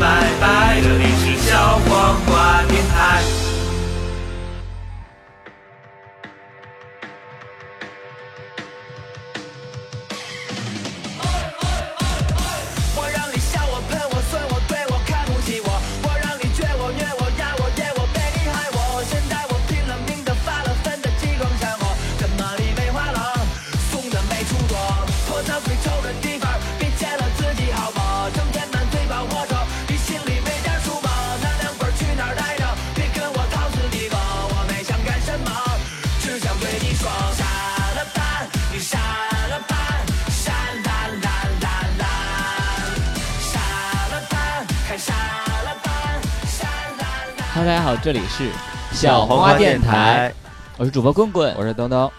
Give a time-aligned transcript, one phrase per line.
[0.00, 1.03] 拜拜，的
[47.64, 48.50] 大家好，这里是
[48.92, 50.30] 小黄瓜电台，
[50.76, 52.12] 我是主播棍棍，我是东东，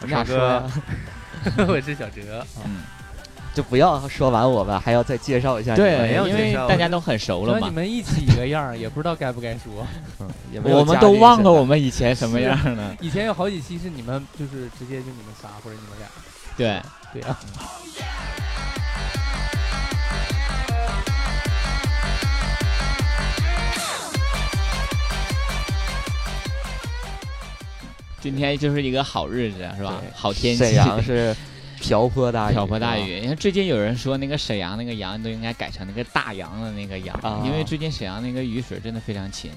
[0.00, 0.62] 我们俩说
[1.56, 2.78] 哥， 我是小哲，嗯，
[3.52, 5.90] 就不要说完我吧，还要再介绍一下你们。
[5.90, 7.58] 对，因为大家都很熟了嘛。
[7.58, 9.86] 说你，们一起一个样儿，也不知道该不该说。
[10.64, 12.96] 我们都忘了我们以前什么样了。
[12.98, 16.08] 以前有好几期是你们就是直接就你们仨或者你们俩，
[16.56, 16.82] 对，
[17.12, 17.38] 对啊，
[28.20, 30.02] 今天就是一个好日子，是吧？
[30.14, 31.34] 好天气，沈阳是
[31.80, 32.98] 瓢泼大雨，瓢泼大。
[32.98, 33.18] 雨。
[33.20, 39.50] 因为最近有人说那个沈阳那个阳都应该改成那个大洋的那个洋，啊因为最近沈阳那个雨水真的非常勤。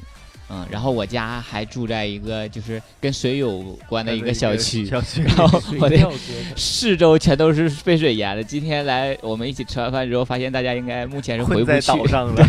[0.49, 6.17] 嗯，然后我家还住在一个就是跟水有关的一个小区，小区然后水我的调歌
[6.55, 8.43] 四周全都是被水淹的。
[8.43, 12.45] 今天来我们一起吃完饭之后，发现大家应该目前是回不去， 在岛上了。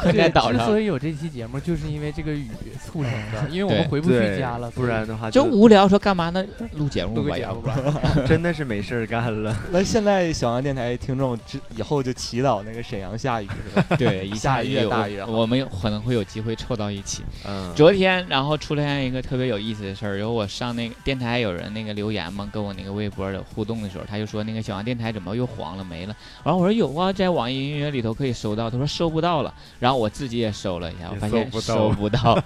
[0.00, 0.80] 混在岛上之所。
[0.80, 2.48] 以有这期节目，就是因为这个雨
[2.84, 6.44] 促成的， 因为我们回不去家了，不然的话就无聊，说干嘛呢？
[6.72, 7.76] 录节目吧，录节目要不吧。
[8.26, 9.56] 真的是没事儿干了。
[9.70, 13.96] 那现在小杨电台听众之以后就祈祷那个沈阳下雨是吧？
[13.96, 17.22] 对，一下越雨有大越好我们有可能会有机会凑到一起。
[17.46, 26.16] 嗯，昨天，然后出现一个特别有意思的事儿，然后我上那个电台有人那个留言嘛，跟我那个微博的互动的时候，他就说那个小王电台怎么又黄了没了？
[26.42, 32.42] 然后我说有啊，在网易音乐里头可以搜到，他说收不到了，然后我自己也搜了一下，我发现收不到搜不到。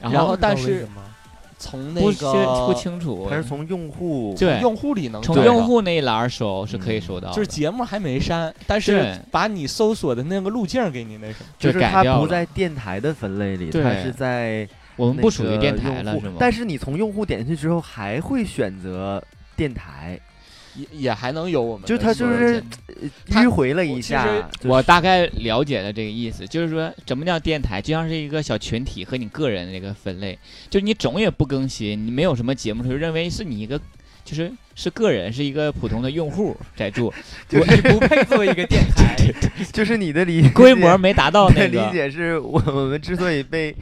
[0.00, 0.86] 然然后后但是
[1.58, 2.30] 从那不清
[2.66, 4.60] 不清楚，还是从用户对。
[4.60, 11.46] 用户里能从用户那一栏搜是可以嗯搜到的，就是节目还没删，但是把你搜索的那个路径给你那什么。
[11.58, 16.28] 就是它不在电台的分类里，它是在我们不属于电台了是。
[16.28, 16.36] 吗？
[16.38, 19.22] 但是你从用户点进去之后，还会选择
[19.56, 20.18] 电台，
[20.76, 22.64] 也也还能有我们就它所有就是
[23.30, 33.78] 迂回了一下我大概了解了这个意思，就是说什么叫电台，就像是一个小群体和你个人的一个分类，就是你总也不更新，你没有什么节目，就认为是你一个，
[34.24, 37.12] 就是是个人，是一个普通的用户在做，
[37.52, 39.16] 我你不配作为一个电台，
[39.72, 43.74] 就是你的理 规模没达到那个理解是我我们之所以被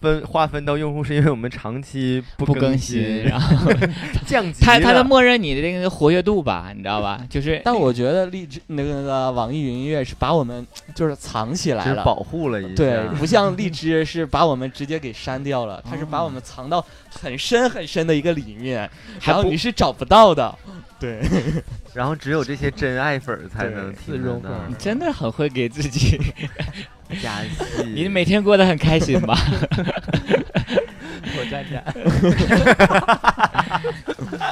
[0.00, 3.72] 分划分到用户，是因为我们长期不不更新，新，然 后
[4.26, 7.20] 降级他他了就默认你的这个活跃度吧，你知道吧？
[7.28, 12.74] 就是但我觉得荔枝那个那个网易云音乐是把我们就是藏起来了，保护了一下。
[12.74, 18.88] 对，不像 荔枝是把我们直接给删掉了，它是把我们藏到很深很深的一个里面，
[19.22, 20.54] 然后你是找不到的。
[21.00, 21.20] 对，
[21.94, 26.18] 然后只有这些真爱粉儿才能听到你真的很会给自己，
[27.22, 27.84] 加戏。
[27.94, 29.38] 你每天过得很开心吧？
[31.36, 31.84] 我站站。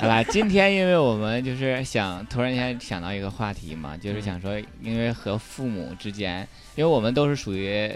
[0.00, 6.46] 好啦，今天因为我们就是想突然间想到一个话题嘛，就是想说，因为和父母之间，
[6.76, 7.90] 因为我们都是属于，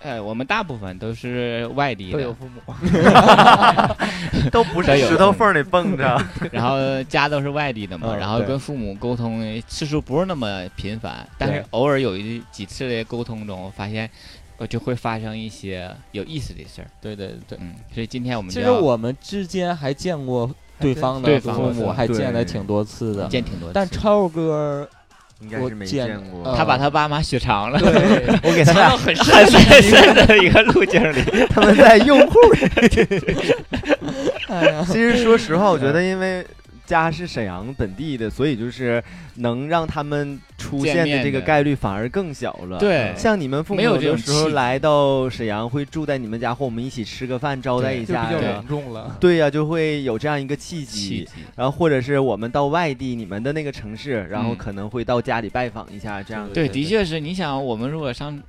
[0.00, 2.60] 呃，我们大部分都是外地的，都有父母，
[4.50, 6.20] 都不是有石头缝里蹦着。
[6.52, 14.08] 然后家都是外地的嘛，嗯然后跟父母沟通次数不是那么频繁，但是偶尔有一几次的沟通中，发现
[14.56, 16.88] 我就会发生一些有意思的事儿。
[17.00, 17.58] 对对对。
[17.60, 23.26] 嗯，所以今天我们其实我们之间还见过对方的父母，方的父母还见了挺多次的。
[23.26, 24.88] 见挺多次，但超哥，
[25.40, 26.42] 应该是没我见见过。
[26.44, 31.22] 呃他把他爸妈雪藏了，对， 我给他俩很很深深的一个路径里。
[31.50, 32.36] 他们在用户。
[34.48, 36.44] 哎，其实说实话，我觉得因为
[36.88, 39.02] 家是沈阳本地的，所以就是
[39.36, 42.78] 能让他们出现的这个概率反而更小了。。
[42.78, 49.14] 对，像你们父母没有有的时候来到沈阳，会住在你们家，或我们一起吃个饭，招待一下比较隆重了。
[49.20, 51.08] 对呀、就会有这样一个契机。
[51.08, 51.28] 契。
[51.54, 57.20] 然后或者是我们到外地，你们的那个城市，然后嗯可能会到家里拜访一下，这样的，对的确是。
[57.20, 58.40] 你想，我们如果上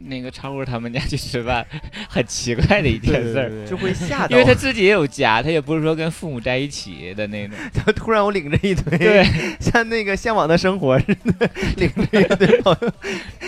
[0.00, 1.66] 那个超哥他们家去吃饭，
[2.08, 3.66] 很奇怪的一件事儿。
[3.66, 7.56] 就会吓到，因为他自己也有家，他也不是说跟父母在一起的那种。
[7.72, 9.24] 他突然我领着一堆，对，
[9.60, 11.06] 像那个向往的生活似
[11.38, 12.90] 的，领着一堆朋友，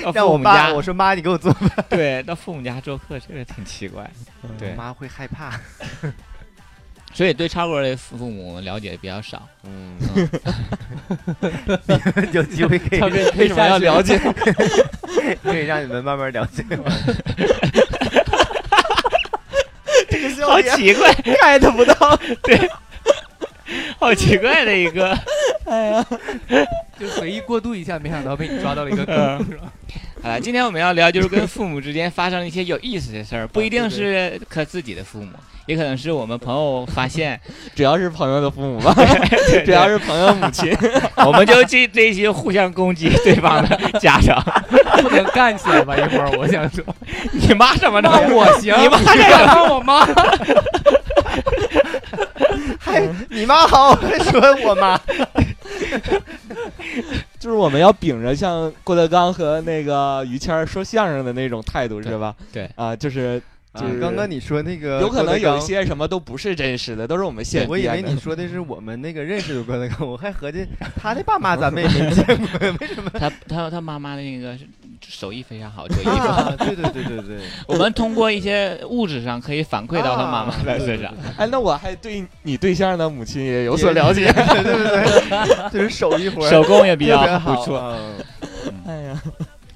[0.02, 4.10] 到让我们，家，我说妈，你给我做饭，对，到父母家做客，这个挺奇怪。
[4.58, 4.70] 对。
[4.70, 5.58] 我妈会害怕，
[7.12, 9.46] 所以对超哥的父母了解比较少。
[9.64, 9.96] 嗯，
[12.32, 13.00] 有机会可以
[13.36, 14.18] 为什么要了解？
[15.42, 16.64] 可以让你们慢慢了解。
[20.08, 22.70] 这个笑好奇怪，get 不到，对
[23.98, 25.16] 好奇怪的一个。
[25.66, 26.04] 哎呀
[26.98, 29.72] 就随意过渡一下，没想到被你抓到了一个嗯坑，是吧？
[30.22, 35.32] 好了，今天我们要聊就是跟父母之间发生一些有意思的事儿，不一定是和自己的父母，
[35.66, 37.40] 也可能是我们朋友发现，
[37.74, 38.92] 主要是朋友的父母吧，
[39.50, 40.76] 对 主要是朋友母亲。
[41.16, 44.42] 我们就这这一期互相攻击对方的家长。
[45.02, 45.96] 不能干起来吧？
[45.96, 46.84] 一会儿我想说，
[47.32, 48.08] 你妈什么着？
[48.10, 50.06] 那我行，你妈这样骂我妈，
[52.78, 55.00] 还你妈好，还说我妈，
[57.40, 62.36] 就是我们要秉着像郭德纲和那个于谦说相声的那种态度，是吧？
[62.52, 63.42] 对啊，就是
[63.74, 72.46] 就是刚刚你说那个有可能有一些什么都不是真实的，都是我们现我以为你说的是我们那个认识的郭德纲，我还合计他的爸妈咱们也没见过，
[72.80, 73.10] 为什么？
[73.18, 74.66] 他他他妈妈的那个是
[75.08, 76.10] 手艺非常好，做衣服。
[76.26, 81.12] 啊，对对对对对， 我们通过一些物质上可以反馈到他妈妈的啊 身上。
[81.36, 84.32] 哎，那我还对你对象的母亲也有所了解。
[84.32, 87.78] 对 对对，就是手艺活手工也比较好不错。
[87.80, 88.24] 嗯
[88.86, 89.22] 哎呀，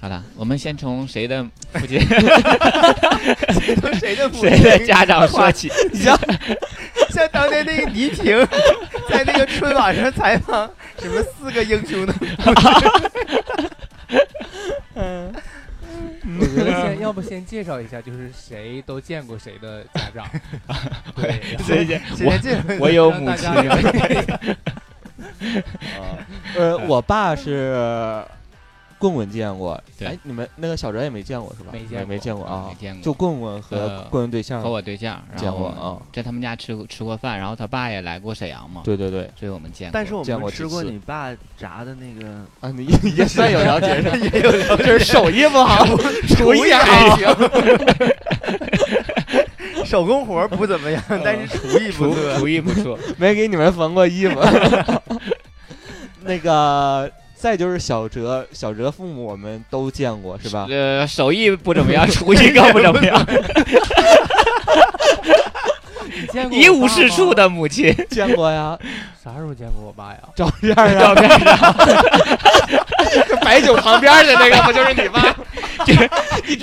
[0.00, 1.42] 好了，我们先从谁的
[1.72, 1.98] 父亲、
[3.80, 5.70] 从谁的父谁的家长说起。
[5.92, 6.18] 你像
[7.10, 8.46] 像当年那个倪萍
[9.08, 10.68] 在那个春晚上采访
[10.98, 12.14] 什么四个英雄的，
[16.38, 20.26] 我觉得先要不先介绍一下，就是谁都见过谁的家长，
[21.14, 23.50] 对，谁先谁先介绍一下我有母亲，
[26.56, 28.24] 呃，我爸是
[29.04, 31.68] 棍棍见过，对哎，你们那个小哲也没见过是吧？
[31.74, 34.70] 没见过没见过啊没，见过就棍棍和呃棍棍对象和。
[34.70, 39.92] 我对象，然见后过啊在他们家吃过吃过饭，然后他爸也来过沈阳嘛，对对对，所以我们见过。
[39.92, 44.00] 但是我见们吃过你爸炸的那个，啊，你 也算有了解，
[44.32, 45.84] 也有了就是手艺不好，
[46.28, 47.26] 厨艺还行。
[49.84, 52.38] 手工活儿不怎么样，但是厨艺不厨错。
[52.38, 54.40] 厨艺不错，没给你们缝过衣服。
[56.22, 57.10] 那个，
[57.44, 60.66] 再就是小哲，小哲父母我们都见过是吧？
[60.70, 63.22] 呃，手艺不怎么样，厨艺更不怎么样，
[66.16, 67.94] 你见过一无是处，的母亲。
[68.08, 68.78] 见过呀，
[69.22, 70.20] 啥时候见过我爸呀？
[70.34, 71.74] 照片啊，照片上
[73.42, 75.36] 白酒旁边的那个不就是你爸？
[75.84, 75.94] 就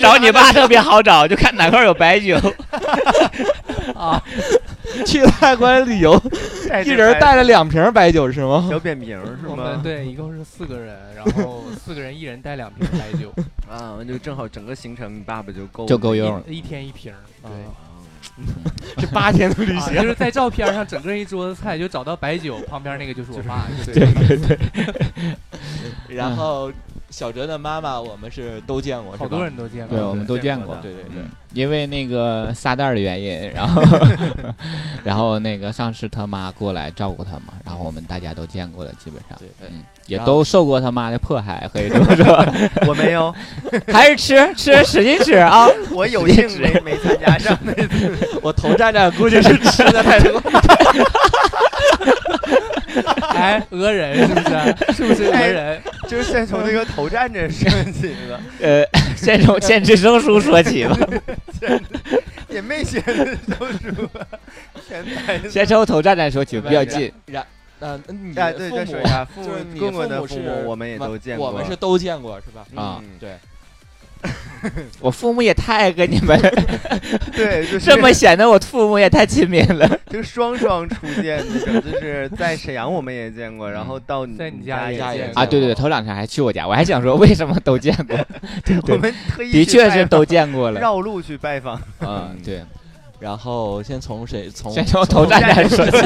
[0.02, 2.36] 找你爸特别好找，就看哪块有白酒。
[3.94, 4.20] 啊，
[5.06, 6.20] 去泰国旅游，
[6.86, 8.68] 一人带了两瓶白酒是吗？
[8.70, 9.82] 小扁平儿是我们吗？
[9.84, 13.34] 对一共是四个人，然后四个人一人带两瓶白酒，
[13.70, 17.14] 啊，就正好整个行程，你爸爸就够就够用了一一天一瓶。
[17.44, 17.52] 对。
[18.98, 23.68] 这八天的旅行，就，是在照片上，整个一桌子菜就找到白酒，旁边那个就是我爸。
[23.84, 24.58] 对对对，
[26.16, 26.72] 然后
[27.12, 29.98] 小哲的妈妈我们是都见过，是吧好多人都见过。
[29.98, 30.76] 对，我们都见过。
[30.82, 33.82] 对对对嗯，因为那个撒旦的原因，然后
[35.04, 42.46] 然后那个上次他妈过来照顾他嘛，然后我们大家都见过了，基本上，对嗯，也都受过他妈的迫害，可以这么说，
[42.88, 43.36] 我没有，
[43.92, 45.68] 还是吃吃使劲吃啊！
[45.92, 48.40] 我有幸没没参加上那次。
[48.42, 50.42] 我头站站估计是吃的太多，
[53.36, 54.94] 哎，讹人 是不是？
[54.94, 55.82] 是不是讹人？
[56.08, 58.84] 就是先从那个头站着说起吧， 呃，
[59.16, 60.98] 先从先吃生书说起吧，
[62.50, 64.10] 也没写都书，
[64.88, 67.12] 全带先从头站站说起，比较近。
[67.80, 71.48] 呃，你啊，对，的父母再说一下，父就是你公公的父母，我们也都见过。
[71.48, 72.62] 我们是都见过是吧？
[72.80, 73.32] 啊嗯对，
[75.00, 76.40] 我父母也太跟你们
[77.34, 79.90] 对，就是这么显得我父母也太亲民了。
[80.12, 88.18] 就双双出现那种，就是在沈阳我们也见过，然后到你在你家家也啊，对对对，头两天还去我家，我还想说为什么都见过，
[88.90, 90.80] 我们特意的确是都见过了。
[90.80, 91.82] 绕路去拜访。
[92.02, 92.62] 嗯，对，
[93.20, 95.98] 然后先从谁从先从头站站说起。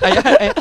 [0.00, 0.52] 哎呀哎，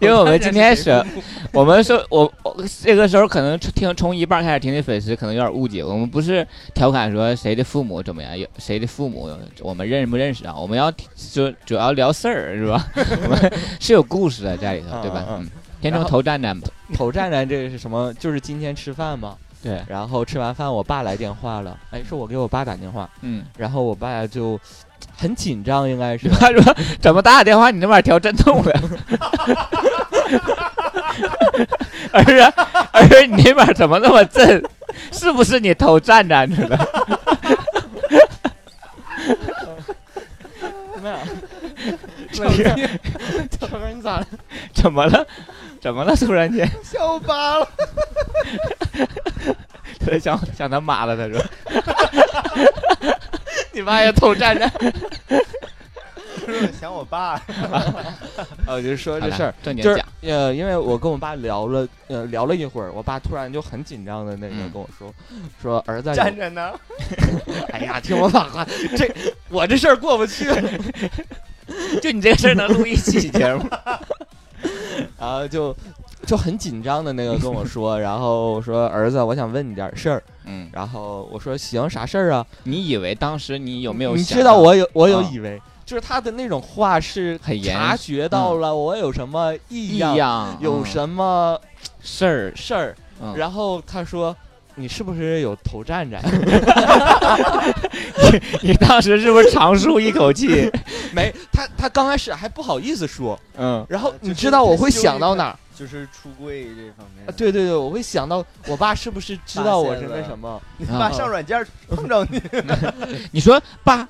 [0.00, 1.04] 因为我们今天是，
[1.52, 9.30] 我们说，我我这个时候可能听从一半开始听的粉丝可能有点误解，我们不是调侃说谁的父母怎么样，有谁的父母
[9.60, 10.54] 我们认不认识啊？
[10.56, 10.90] 我们要
[11.32, 12.86] 就主要聊事儿是吧？
[13.24, 15.24] 我们是有故事的在里头，对吧？
[15.28, 15.50] 嗯嗯嗯，
[15.82, 16.68] 先从头站站吧。
[16.94, 18.12] 头站站这个是什么？
[18.14, 19.36] 就是今天吃饭吗？
[19.62, 24.58] 对，然后吃完饭，我爸来电话了，哎，是我给我爸打电话，嗯，然后我爸就
[25.16, 28.72] 很紧张，应该是 他说怎么打打电话你那边调震动了？
[32.12, 32.40] 儿子，
[32.92, 34.62] 儿子，你那边怎么那么震？
[35.10, 36.78] 是不是你头站站着的？
[41.02, 41.16] 没有，
[43.94, 44.26] 你咋了？
[44.72, 45.26] 怎么了？
[45.80, 46.14] 怎么了？
[46.16, 47.68] 突然间，笑巴了。
[50.06, 51.42] 他想想他妈了，他说
[53.72, 54.70] 你妈也偷站着。
[56.78, 57.40] 想我爸，
[58.66, 65.14] 呃， 我就说这事儿，就是正经讲，呃，因为我跟我爸聊了，呃，聊了一会儿，我爸突然就很紧张的那个嗯跟我说，
[65.62, 66.72] 说儿子，站着呢。
[67.72, 68.66] 哎呀，听我把话，
[68.96, 69.08] 这
[69.50, 70.46] 我这事儿过不去。
[72.02, 73.64] 就你这个事儿能录一期节目？
[75.18, 75.74] 然后就
[76.26, 80.22] 就很紧张的那个跟我 说，然后说儿子，我想问你点事儿。
[80.44, 82.44] 嗯，然后我说行，啥事儿啊？
[82.64, 91.58] 你以为当时你有没有你知道我有我有啊以为，就是他的那种话是很严察觉到了我有什么异异样，有嗯什么
[92.02, 92.52] 事儿？
[92.56, 94.34] 事儿，嗯然后他说。
[94.74, 96.18] 你是不是有头站站？
[98.62, 100.70] 你你当时是不是长舒一口气？
[101.12, 105.58] 没，他他刚开始还不好意思说，嗯，然后你知道我会想到哪儿？
[105.78, 107.34] 就是出柜这方面啊，。
[107.36, 110.60] 对对对，我会想到我爸是不是知道我是那什么？
[110.78, 112.40] 你爸上软件碰着你，
[113.32, 114.06] 你说爸，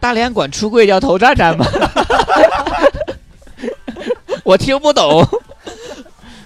[0.00, 1.66] 大连管出柜叫头站站吗？
[4.44, 5.26] 我听不懂。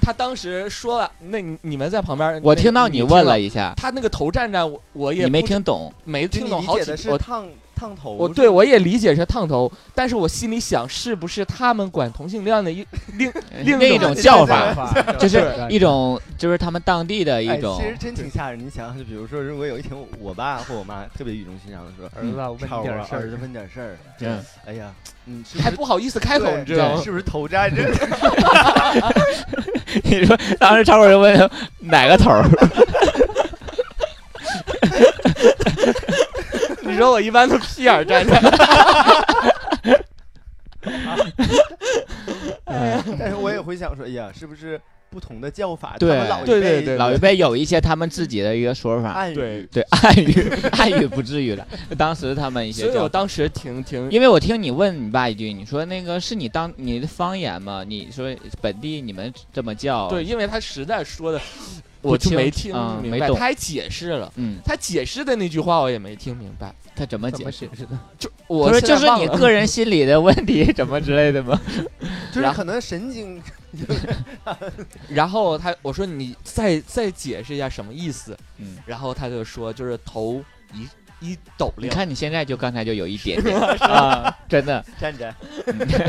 [0.05, 5.93] 他当时说了，那你你们在旁边，我听到你问了了一下，他那个头站站，我我也你没听懂。
[6.05, 8.13] 没听懂好几你理解的是我烫烫头。
[8.13, 12.87] 我对我也理解是烫头，但是我心里想，是不是他们管同性恋的一
[13.17, 13.33] 另
[13.65, 17.87] 另外一种种叫法， 就是一种，就是他们当地的哎一种其。
[17.89, 18.59] 实真挺吓人。
[18.59, 23.97] 你想想，就比如说，如果有一天我爸或我妈特别语重心长的说：“儿子，我问点事儿儿子，问点事儿。
[24.21, 24.93] 嗯，哎呀，
[25.25, 27.01] 你，是还是不好意思开口，你知道吗？
[27.03, 27.83] 是不是头站着？
[30.05, 31.51] 你说当时超哥就问
[31.81, 32.45] 哪个头儿？
[34.83, 36.22] 你
[37.03, 38.33] 说我一般都屁眼儿站着，
[43.19, 44.81] 但是我也会想说，哎呀，是不是
[45.11, 45.97] 不同的叫法？
[45.99, 51.67] 对老一辈对对对老一辈有一些他们自己的一个说法，对，对 暗语， 暗语不至于了。
[51.99, 57.85] 当时他们一些所以我，当时挺挺因为我听你问你爸一句，你说那个是你当你的方言吗？
[57.87, 60.09] 你说本地你们这么叫？
[60.09, 61.45] 对，，因为他实在说的，不
[62.03, 64.33] 我就没听明白，嗯没懂他还解释了。
[64.37, 67.65] 嗯，他解释的那句话我也没听明白，他怎么怎解释？
[67.67, 67.99] 么解释的？
[68.19, 71.61] 就我说就是你个人心理的问题，怎么之类的吗？
[72.33, 73.41] 就是可能神经
[75.09, 80.43] 然后他我说你再再解释一下什么意思，嗯，然后他就说就是头
[80.75, 80.89] 一
[81.21, 85.35] 一抖你，看你现在就刚才就有一点点 啊，真的，站着。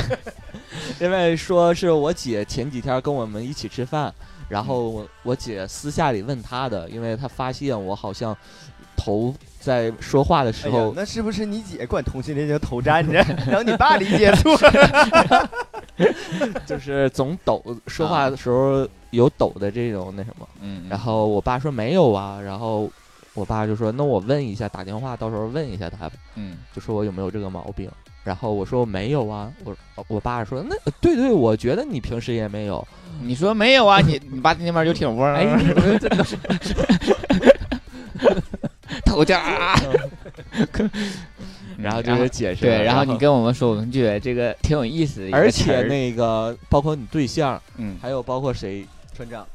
[0.99, 4.13] 因为说是我姐前几天跟我们一起吃饭，
[4.53, 8.37] 然后我我姐私下里问他的，因为她发现我好像
[8.95, 13.13] 头在说话的时候，那是不是你姐管同性恋叫头站着，
[13.49, 15.49] 然后你爸理解错了？
[16.67, 20.47] 就是总抖，说话的时候有抖的这种那什么。
[20.61, 22.87] 嗯，然后我爸说没有啊，然后
[23.33, 27.89] 我爸就说那我问一下，打电话到时候问一下他，嗯，就说我有没有这个毛病。
[28.23, 29.75] 然后我说我没有啊，我
[30.07, 32.85] 我爸说那对对，我觉得你平时也没有。
[33.21, 33.99] 你说没有啊？
[34.01, 36.35] 你你爸那边就挺嗡儿，哎，你们真的是
[39.05, 39.75] 头家啊，
[41.77, 49.45] 然后就是解释，对，然后你跟我们说，我们觉得这个挺有意思的而且那个包括你对象，嗯，还有包括谁船长，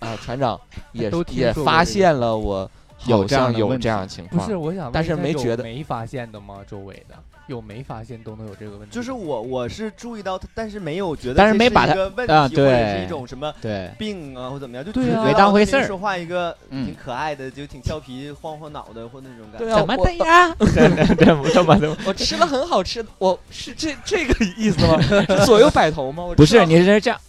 [0.00, 0.60] 啊，船长
[0.92, 2.68] 也都也发现了我
[3.06, 4.48] 有好像有这样的问题这样的情不况。
[4.48, 4.56] 是？
[4.56, 6.58] 我想但是没觉得没发现的吗？
[6.68, 7.14] 周围的
[7.46, 8.94] 有没发现都能有这个问题？
[8.94, 19.58] 就是我我是注意到他，但是没有觉得，但是没把它一个问题，啊或者对是一种什么对，病啊或怎么样，就没当回事儿说话一个嗯挺可爱的，就挺俏皮，晃晃脑袋或那种感觉。
[19.58, 20.54] 对啊，怎么我的呀？
[20.74, 24.98] 真的真不这么的，我吃了很好吃的，我是这这个意思吗？
[25.44, 26.24] 左右摆头吗？
[26.24, 27.20] 我不是，你是这样，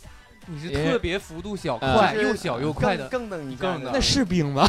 [0.47, 4.67] 你是特别幅度小呃快，就是又小又快的，更更等一更等那是病吗？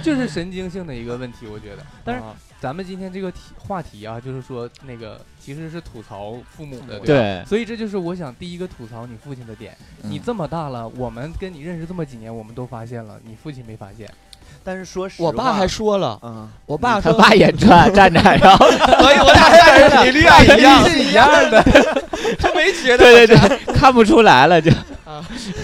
[0.00, 1.82] 就是神经性的一个问题，我觉得。
[2.04, 7.04] 但是啊咱们今天这个题话题啊，就是说那个其实是吐槽父母的，吧？
[7.06, 9.74] 对，所以这就是我想第一个吐槽你父亲的点。
[10.02, 14.06] 你嗯这么大了，我们跟你认识这么几年，我们都发现了，你父亲没发现。
[14.62, 21.62] 但是说实话，我爸还说了，嗯，我爸说，他爸也站站着，然后 所以我俩 站人比例一样，是一样的。
[22.38, 22.98] 他 没觉得。
[22.98, 24.70] 对对对，看不出来了就，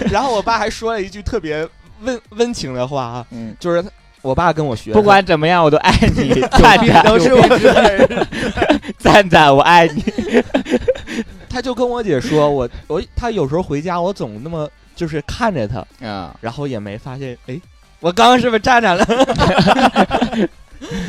[0.09, 1.67] 然后我爸还说了一句特别
[2.01, 3.89] 温温情的话啊，嗯，就是他
[4.21, 8.27] 我爸跟我学，不管怎么样，我都爱 你，赞赞都是我的。
[8.97, 10.03] 赞赞，我爱你。
[11.49, 17.59] 他就跟我姐说，我我他有时候回家，我总那么就是看着他，啊，然后也没发现，哎，
[17.99, 19.05] 我刚刚是不是站站了？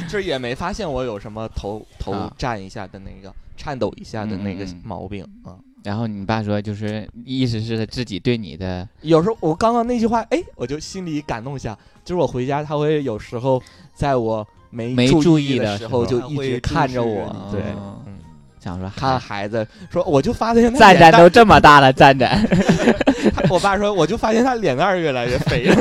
[0.09, 5.53] 就是也没发现我有什么头头啊站一下的那个颤抖一下的那个嗯嗯嗯毛病啊。
[5.88, 11.75] 然后你爸说，就是意思是他自己对你的，有时候我刚刚那句话，哎，我就心里感动一下。
[12.04, 13.62] 就是我回家，他会有时候
[13.95, 17.35] 在我没没注注意的的时候，就一直看着我。
[17.50, 18.18] 对，哦嗯，
[18.61, 22.38] 想说看嗨孩子说，我就发现他赞赞都这么大了，赞赞。
[23.35, 25.75] 他我爸说，我就发现他脸蛋儿越来越肥了。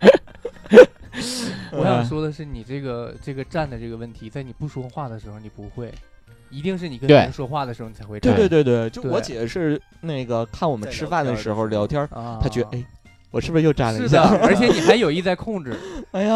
[1.72, 5.92] 我想说的是，你这个这个站的这个问题，在你不说话的时候你不会，
[6.50, 8.36] 一定是你跟别人说话的时候你才会对站。
[8.36, 12.06] 对对对，就我姐是那个看我们吃饭的时候聊天
[12.42, 12.84] 她觉得哎，
[13.30, 14.22] 我是不是又站了是的，一下？
[14.42, 15.74] 而且你还有意在控制，
[16.12, 16.34] 哎呀，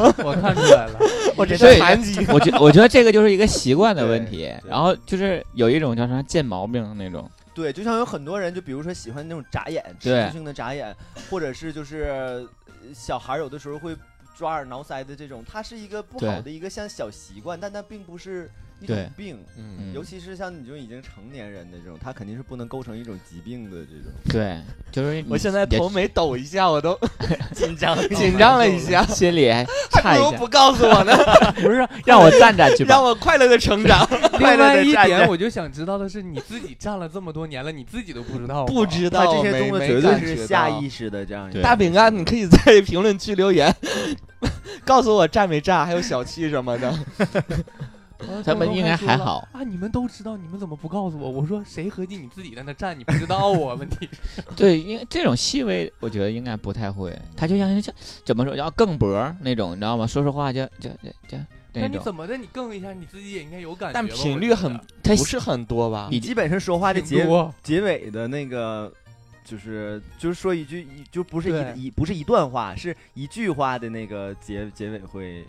[0.24, 0.98] 我看出来了。
[1.36, 2.24] 我这是残疾。
[2.32, 4.70] 我觉我觉得这个就是一个习惯的问题对，对。
[4.70, 10.94] 然后就是有一种叫啥贱毛病那种，对，就像有很多人，就比如说喜欢那种眨眼，持续性的眨眼，
[11.28, 12.46] 或者是就是呃
[12.94, 13.96] 小孩有的时候会
[14.36, 18.48] 抓耳挠腮的这种，它是一个不好的一个像小习惯，但它并不是
[18.80, 19.38] 一对种病。
[19.56, 24.12] 嗯嗯尤其是像你这种已经成年人的这种，他肯定是不能构成一种疾病的这种。
[24.28, 26.98] 对，就是我现在头没抖一下，我都
[27.54, 31.16] 紧张 紧张了一下，心里还还差一下不告诉我呢，
[31.62, 33.04] 不是，让我站站去吧让。
[33.04, 34.06] 我快乐的成长。
[34.38, 38.64] 另外一点，我就想知道的是，你自己站了这么多年了，你自己都不知道？
[38.66, 43.72] 不知道，这些动作没绝对是下意识的这样大饼干，你可以在评论区留言，
[44.84, 46.92] 告诉我站没站，还有小七什么的。
[48.28, 49.62] 啊他们应该还好啊！
[49.62, 51.30] 你们都知道，你们怎么不告诉我？
[51.30, 53.74] 我说谁合计你自己在那站，你不知道啊？
[53.74, 57.16] 问题是 对，因为这种细微，我觉得应该不太会。
[57.36, 60.06] 他就像像怎么说，要更脖那种，你知道吗？
[60.06, 61.38] 说说话就就就就
[61.72, 61.88] 那那。
[61.88, 62.36] 你怎么的？
[62.36, 63.94] 你更一下，你自己也应该有感觉。
[63.94, 66.08] 但频率很他不是很多吧？
[66.10, 67.26] 你基本上说话的结
[67.62, 68.92] 结尾的那个，
[69.44, 75.44] 就是就是说一句一就不是一一不是一段话，是一句话的那个结结尾会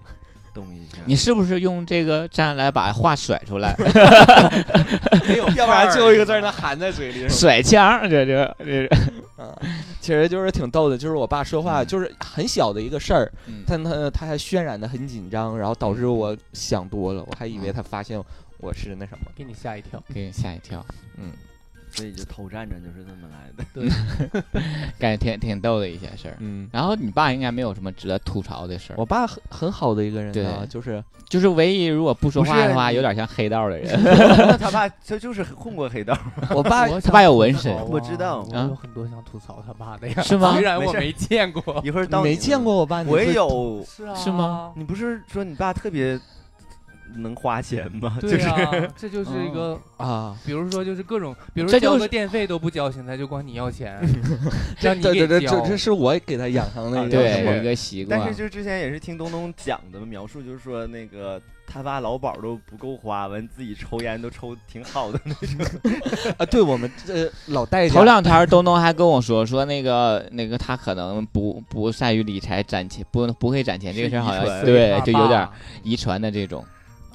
[0.56, 0.98] 动一下。
[1.06, 3.76] 你是不是用这个站来把话甩出来？
[5.28, 7.28] 没有，要不然最后一个字儿能含在嘴里。
[7.30, 8.88] 甩腔，这这这，
[9.36, 9.54] 啊，
[10.00, 18.18] 其实就是挺逗的，就是我爸说话嗯就是很小的一个事儿，嗯但他他还渲染的很紧张，然后导致我想多了，我还以为他发现
[18.58, 19.26] 我是那什么。
[19.36, 20.02] 给你吓一跳。
[20.14, 20.84] 给你吓一跳，
[21.18, 21.34] 嗯，
[21.96, 23.64] 所以就偷站着就是这么来的。
[23.74, 23.90] 对
[25.00, 26.38] 感觉挺挺逗的一件事儿。
[26.40, 34.02] 嗯，然后你爸应该没有什么值得吐槽的事儿，我爸很很好的一个人对啊，就是就是唯一如果不说话的话，有点像黑道的人。
[34.04, 36.18] 那 他爸他就是混过黑道，
[36.52, 40.22] 我爸我 他爸有纹身我知道我啊有很多想吐槽他爸的呀。
[40.22, 41.82] 是吗虽然我没见过。
[41.84, 43.84] 一会儿到你没见过我爸，我也有。
[43.88, 44.72] 是啊，是吗？
[44.76, 46.20] 你不是说你爸特别
[47.18, 48.18] 能花钱吗？
[48.22, 50.36] 就对是啊，这就是一个，啊。
[50.46, 54.00] 比如说就是各种，比如这就是交个电费都不交，现在就管你要钱，
[54.82, 58.36] 让你对对对，给交这这是我给他养成的一个对，什么一个习惯但是。
[58.36, 65.66] 就之前也是听东东讲的描述，就是说那个他爸劳保都不够花，完自己抽烟都抽挺好的那种。
[66.38, 66.46] 啊？
[66.46, 75.48] 对我们这老戴家头两天东东还跟我说说那个那个他可能不不善于理财攒钱，不不会攒钱这个事儿好像对就有点
[75.82, 76.64] 遗传的这种。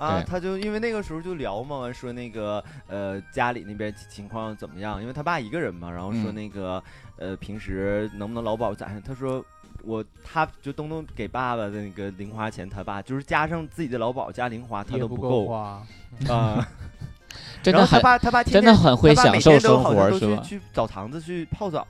[0.01, 5.01] 啊，他就因为那个时候就聊嘛，说那个呃家里那边情况怎么样？
[5.01, 6.83] 因为他爸一个人嘛，然后说嗯那个、
[7.19, 9.03] 呃平时能不能劳保攒上？
[9.03, 9.45] 他说
[9.83, 15.87] 我他就东东给爸爸的那个零花钱，他爸就是加上自己的劳保加零花，他都不够花。
[16.29, 16.67] 啊。
[17.63, 20.43] 然后他真的很爸他爸天真的天很会享他爸每天都受生好像都去活是吧？
[20.43, 21.87] 去澡堂子去泡澡，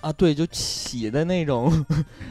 [0.00, 1.84] 啊，对，就起的那种，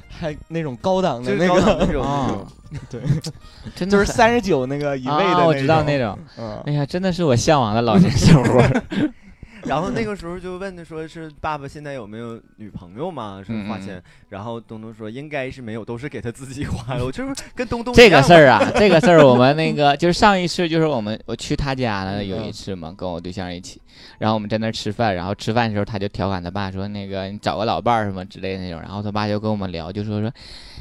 [0.07, 2.47] 还那种高档的那个，那种那啊种。
[2.89, 3.01] 对，
[3.75, 6.17] 真的就是三十九那个一位的啊，我知道那种。
[6.65, 8.63] 哎呀，真的是我向往的老年生活。
[9.67, 13.41] 然后 那个时候就问他说是爸爸现在有没有女朋友嘛？
[13.45, 14.01] 是花钱。
[14.29, 17.05] 然后东东说应该是没有，都是给他自己花的。
[17.05, 23.81] 我就是跟东东这个事儿啊，这个事儿我们那 个就是上一次就是我们我去他家了有嗯一次嘛，跟我对象一起，
[24.19, 30.31] 然后我们在那儿吃饭，然后吃饭的时候他就调侃他爸说那个你找个老伴儿什么之类的那种，然后他爸就跟我们聊，就说说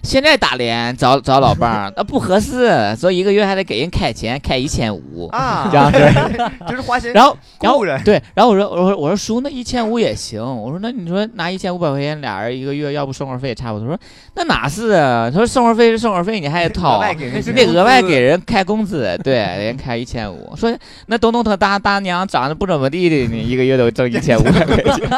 [0.03, 5.27] 现在打脸找找老伴儿那不合适，说一个月还得给人开钱开一千五。
[5.29, 5.99] 啊，这样子
[6.69, 10.39] 就是花钱然后，然后对，然后我说，我说，我说叔，那一千五也行。
[10.41, 13.89] 我说，那你说拿一千五百块钱，俩人一个月，要不生活费也差不多。
[13.89, 14.01] 他说，
[14.35, 15.31] 那哪是啊？
[15.31, 20.55] 他说生活费是生活费，你还得掏额，外给人钱那是得额外给人开工资，对，人开一千五。
[20.55, 20.71] 说
[21.07, 25.09] 那东东他大大娘长得不怎么地的，你一个月都挣一千五百块钱。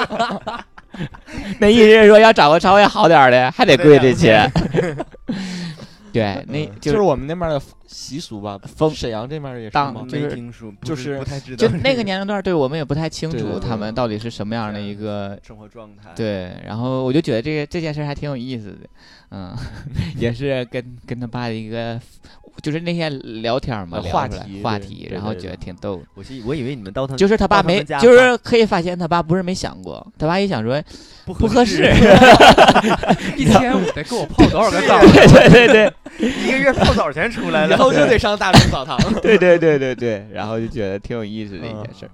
[1.59, 4.51] 那意思是说要找个稍微好点的，还得贵这钱。
[6.19, 8.59] 对，那就就是是我们那边的习俗吧。
[8.65, 10.05] 风沈阳这边也是当吗？
[10.11, 18.89] 没听说，就是是不太知道就那个年龄段，对我们也不太清楚他们到底是什么样的一个生活状态。，对，然后我就觉得这个这件事还挺有意思的，
[19.31, 19.57] 嗯，
[20.19, 22.01] 也是跟跟他爸的一个，
[22.63, 26.03] 就是那天聊天嘛，话题话题，然后觉得挺逗的。
[26.15, 30.83] 我是我以为你们到他就是他爸没就是可以发现他爸不是没想过，他爸一想说
[31.25, 31.85] 不不合适，
[33.37, 34.99] 一千五得给我泡多少个澡？
[35.01, 38.99] 对对对 一个月泡澡钱出来了， 然，后就得上大众澡堂。
[39.23, 42.11] 对对对对对，然后就觉得挺有意思的一件事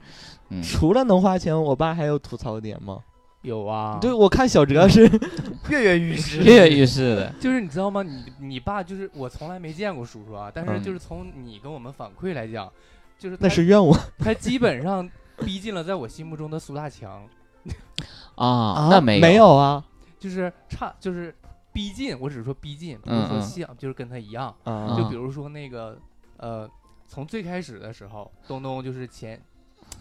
[0.62, 2.98] 除了能花钱，我爸还有吐槽点吗？
[3.44, 5.02] 有啊，对，我看小哲是
[5.70, 6.42] 跃跃欲试。
[6.42, 8.02] 跃跃欲试的，就是你知道吗？
[8.02, 12.72] 你你爸就是我从来没见过叔叔啊，但是嗯就是从你跟我们反馈来讲，
[13.18, 15.08] 就是那是怨我他基本上
[15.44, 17.28] 逼近了在我心目中的苏大强，
[18.36, 19.84] 啊，那没没有啊。
[20.18, 21.34] 就是差就是
[21.70, 24.54] 逼近，我只是说逼近，不是说像，就是跟他一样。
[24.64, 24.96] 啊。
[24.96, 25.98] 就比如说那个
[26.38, 26.66] 呃，
[27.06, 29.38] 从最开始的时候，东东就是前，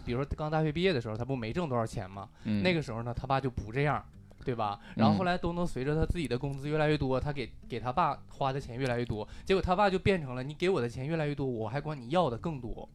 [0.05, 2.27] 比如说刚大学毕业的时候，他不没挣多少钱吗？
[2.45, 4.03] 嗯那个时候呢，他爸就不这样。
[4.45, 4.77] 对吧？
[4.95, 12.89] 然后后嗯来东东随着他自己的工资越来越多，他给给他爸花的钱越来越多，结果他爸就变成了你给我的钱越来越多，我还管你要的更多。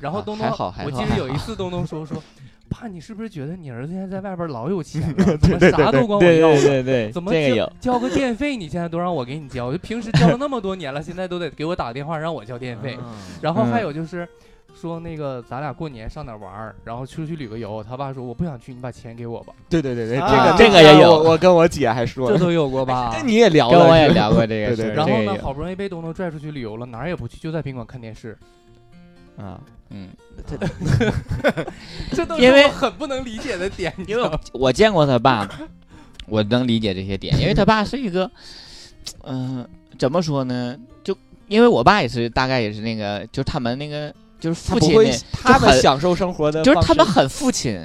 [0.00, 0.48] 然后啊东东，
[0.86, 2.16] 我记得有一次东东说说，
[2.70, 6.54] 爸，你是不是觉得你儿子现在在外边老有钱了， 怎么啥都管我对要了？
[6.62, 8.56] 对对对，怎么交交个电费？
[8.56, 12.96] 你现在都让我给你交，就平时交了那么多年了，现在都得给我打电话让我交电费。
[13.42, 14.26] 然后还嗯有就是
[14.78, 20.54] 说那个咱俩过年上哪玩儿，然后出去旅个游，他爸说我不想去，你把钱给我吧，对对对对，啊。
[20.58, 21.10] 这个这个也有。
[21.10, 23.10] 我我跟我姐还说了，这都有过吧？
[23.16, 28.36] 跟你也聊了，跟我也聊过这个对对事，然后呢，好不容易被东东拽出去旅游了，哪儿也不去，就在宾馆看电视，
[29.38, 29.58] 啊，
[29.90, 30.10] 嗯，
[32.12, 35.48] 这都因为是我很不能理解的点，因为我见过他爸，
[36.26, 38.30] 我能理解这些点，因为他爸是一个，
[39.24, 39.66] 嗯、
[39.98, 40.76] 怎么说呢？
[41.02, 41.16] 就
[41.48, 47.80] 因为我爸也是，大概也是那个，就他们那个，就是父亲那，他们享受生活的就是他们很父亲。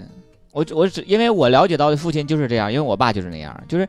[0.52, 3.88] 我我只因为我了解到的父亲就是这样，因为我爸就是那样，就是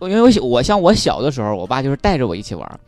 [0.00, 2.78] 因为我我像我小的时候，我爸就是带着我一起玩儿，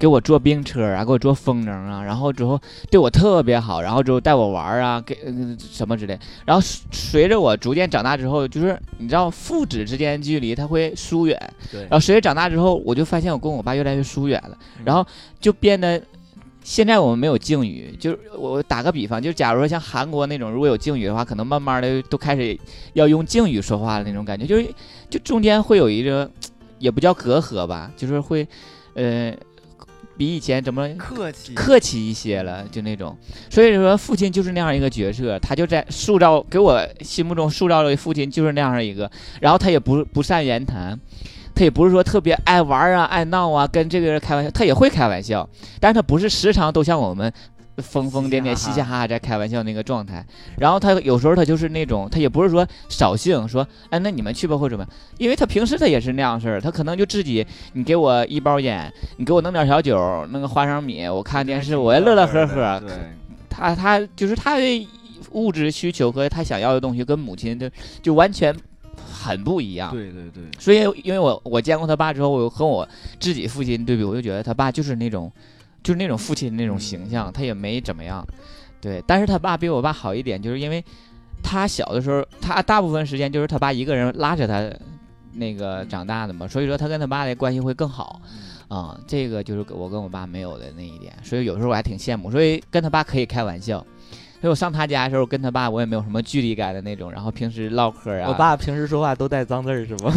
[0.00, 6.18] 给我坐冰车啊，给我做风筝啊，然后之后对我特别好，然后之后带我玩儿啊，给、呃、什么之类。
[6.44, 11.40] 然后随随着我逐渐长大之后，就是你知道父子之间距离他会疏远，
[11.70, 15.06] 对然后随着长大之后，我就发现我跟我爸越来越疏远了，然后
[15.40, 16.02] 就变得。
[16.64, 22.58] 现在我们没有敬语，就是我打个比方，就假如说像韩国那种，如果有敬语的话，可能慢慢的都开始
[22.92, 24.66] 要用敬语说话的那种感觉，就是
[25.10, 26.30] 就中间会有一个，
[26.78, 28.46] 也不叫隔阂吧，就是会，
[28.94, 29.34] 呃，
[30.16, 33.16] 比以前怎么客气，客气一些了，就那种。
[33.50, 40.98] 所以说，父亲就是那样一个角色，他就在塑造给我心目中塑造的父亲就是那样一个，然后他也不不善言谈。
[41.54, 45.48] 他也不是说特别爱玩啊、爱闹啊，跟这个人开玩笑，他也会开玩笑，
[45.80, 47.32] 但是他不是时常都像我们
[47.78, 50.24] 疯疯癫癫、嘻嘻哈哈在开玩笑那个状态。
[50.58, 59.96] 然后他有时候他就是那种，他也不是说扫兴，说哎那你们去吧或者什么样，因为他平时他也是那样事儿，他可能就自己你给我一包烟，你给我弄点小酒，
[60.30, 62.80] 弄个花生米，我看电视我也乐乐呵呵。
[62.80, 62.90] 对，
[63.48, 64.88] 他他就是他的
[65.30, 67.70] 物质需求和他想要的东西跟母亲就
[68.02, 68.54] 就完全
[69.22, 69.90] 很不一样。
[69.92, 72.88] 对对对，所以，因为我我见过他爸之后，我和我
[73.20, 75.30] 自己父亲对比，我就觉得他爸就是那种，
[75.82, 78.26] 就是那种父亲那种形象，他也没怎么样，
[78.80, 79.02] 对。
[79.06, 80.84] 但是他爸比我爸好一点，就是因为
[81.42, 84.68] 他小的时候，他大部分时间就是他爸一个人拉着他
[85.34, 88.20] 那个长大的嘛，所以说他跟他爸的关系会更好。
[88.68, 93.86] 啊、这个就是我跟我爸没有的那一点，所以有时候我还挺羡慕，所以跟他爸可以开玩笑。
[94.42, 98.26] 所以我上他家的时候，跟他爸我也没有什么距离感的那种，然后平时唠嗑啊。
[98.28, 100.12] 我爸平时说话都带脏字儿是吗？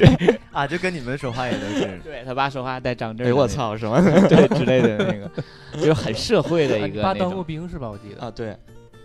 [0.52, 3.26] 啊，就跟你们说话也都是对他爸说话带脏字儿。
[3.26, 3.48] 哎我！
[3.48, 3.98] 操，什么？
[4.28, 5.30] 对之类的那个，
[5.78, 7.88] 就是很社会的啊一个当过，兵是吧？
[7.88, 8.22] 我记得。
[8.22, 8.54] 啊，对，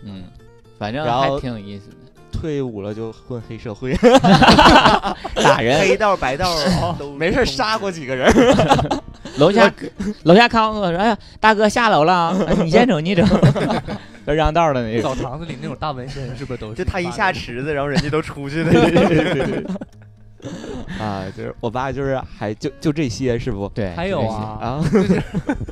[0.04, 0.24] 嗯，
[0.78, 1.96] 反正然后还挺有意思的。
[2.30, 3.94] 退伍了就混黑社会，
[5.42, 6.54] 打人，黑道白道
[6.98, 8.30] 都没事杀过几个人。
[9.38, 9.72] 楼下
[10.24, 13.22] 楼下看我说：“哎呀，大哥下楼了啊，你先走，你走。”
[14.26, 15.02] 都让道的那个。
[15.02, 16.74] 澡堂子里那种大纹身是不是都是？
[16.74, 18.72] 就他一下池子，然后人家都出去了。
[21.00, 23.68] 啊，就是我爸就是还就就这些是不？
[23.74, 24.80] 对，还有这些，啊，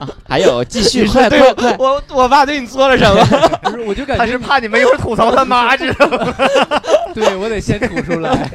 [0.01, 1.77] 啊，还有继续，对快快！
[1.79, 3.25] 我我爸对你做了什么？
[3.62, 6.35] 不是，我就感觉他是怕你们一会儿吐槽他妈，知道吗？
[7.14, 8.51] 对我得先吐出来。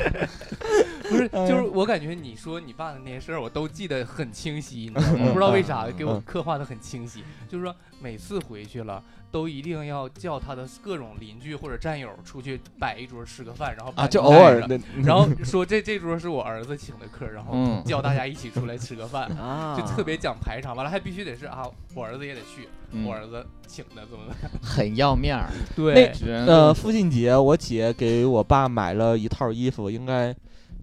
[1.10, 5.26] 不是哎就是我感觉你说你爸的那些事儿，我都记得很清晰，你知道吗？
[5.28, 9.04] 不知道为啥给我嗯刻画的很清晰，就是说每次回去了。
[9.32, 20.76] 都一定要叫他的各种邻居或者战友出去摆一桌吃个饭，然后啊，就偶尔的， 然后说这这桌是我儿子请的客，然后嗯叫大家一起出来吃个饭，啊，就特别讲排场。
[20.76, 24.50] 完了还必须得是啊，我儿子也得去，嗯我儿子请的，怎么的？
[24.68, 25.48] 很要面儿。
[25.76, 26.12] 对，
[26.48, 30.36] 呃，父亲节我姐给我爸买了一套衣服，应该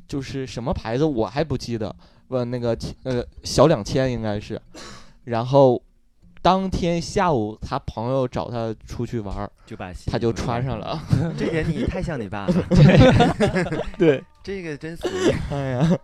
[0.06, 1.94] 就是什么牌子我还不记得，
[2.28, 4.60] 问那个呃小两千应该是，
[5.24, 5.82] 然后
[6.42, 11.00] 当天下午他朋友找他出去玩儿，就把他就穿上了。
[11.36, 12.54] 这点你太像你爸了
[13.98, 15.10] 对，这个真随
[15.50, 15.98] 哎呀，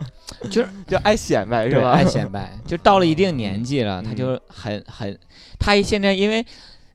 [0.51, 1.91] 就是就爱显摆是吧？
[1.93, 5.17] 爱显摆，就到了一定年纪了，他嗯就很很，
[5.61, 6.45] 他现在因为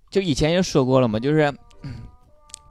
[0.10, 1.50] 就以前也说过了嘛，就是
[1.84, 1.96] 嗯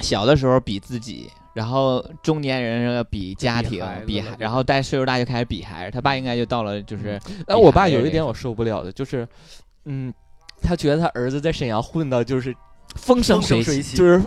[0.01, 5.91] 小的时候比自己，然后中年人要比家庭比然后但岁数大就开始比孩子。
[5.91, 9.27] 他爸应该就到了就是，但我爸有一点我受不了的，就是，
[9.87, 10.13] 嗯，
[10.61, 12.55] 他觉得他儿子在沈阳混的就是
[12.95, 14.23] 风生水起，就是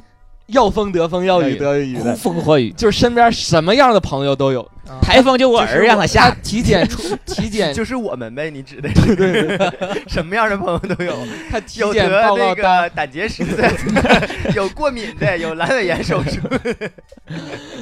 [0.49, 4.61] 要风得风，要雨得雨呼的，风唤雨，就是身边什么样的朋友都有。
[4.87, 4.97] 啊。
[5.01, 8.89] 台风就我儿让他下，体检出 体检，就是我们呗，你指的。
[8.89, 9.71] 是对对，
[10.09, 11.13] 什么样的朋友都有，
[11.51, 13.71] 他体检报告单，个胆结石的，
[14.55, 16.39] 有过敏的，有阑尾炎手术，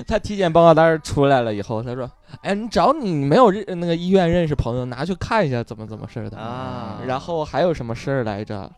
[0.08, 2.10] 他体检报告单出来了以后，他说
[2.44, 6.38] ：“哎，你找你没有认那个医院认识朋友，拿去看一下怎么怎么事儿的。
[6.38, 7.00] 啊。
[7.08, 8.70] 然后还有什么事儿来着？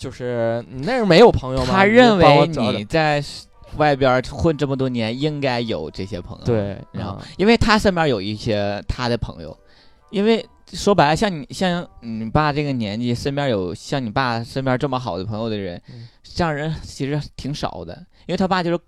[0.00, 1.68] 就是你那儿没有朋友吗？
[1.70, 3.22] 他认为你在
[3.76, 6.44] 外边混这么多年，应该有这些朋友。
[6.44, 9.54] 对，然后啊因为他身边有一些他的朋友，
[10.08, 17.94] 因为说白了，像你像你爸这个年纪，身边有像你爸身边这么好的朋友的人，嗯这样人其实挺少的。
[18.26, 18.80] 因为他爸就是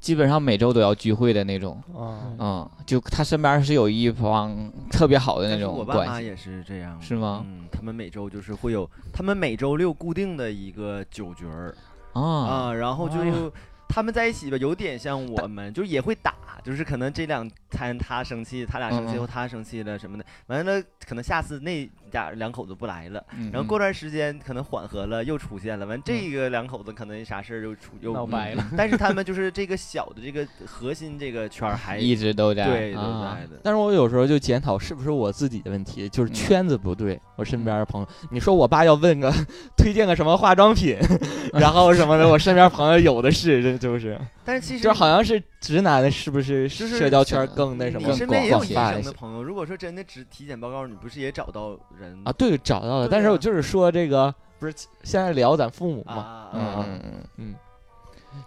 [0.00, 2.20] 基本上每周都要聚会的那种，啊。
[2.38, 6.12] 嗯，就他身边是有一帮特别好的那种我爸关系。
[6.12, 7.44] 妈也是这样，是吗？
[7.46, 11.74] 嗯，他们每周就是会有，他们每周六固定的一个酒局儿。
[12.12, 13.52] 啊，啊，然后就
[13.88, 23.24] 他们在一起吧，有点像我们，就也会打，就是可能这两摊他生气，他俩生气后他生气了什么的，完了可能下次那家两口子不来了。
[23.36, 25.86] 嗯然后过段时间可能缓和了，又出现了。
[25.86, 28.64] 完，这个两口子可能啥事儿又出又闹掰了。
[28.76, 33.60] 但是他们就是这个小的这个核心这个圈儿还一直都在对都啊在的。
[33.62, 37.20] 但是我有时候就检讨是不是我自己的问题，就是嗯圈子不对。
[37.36, 39.32] 我身边的朋友，你说我爸要问个
[39.76, 40.98] 推荐个什么化妆品，
[41.54, 52.32] 然后什么的，我身边朋友有的是，这就是，但是其实就好像是直男的，是不是社交圈更那什么你身边也有广医泛一些生的朋友，如果说真的只体检报告，你不是也找到人啊？
[52.32, 57.54] 对，找到了，啊但是我就是说这个，不是现在聊咱父母嘛，嗯嗯啊嗯嗯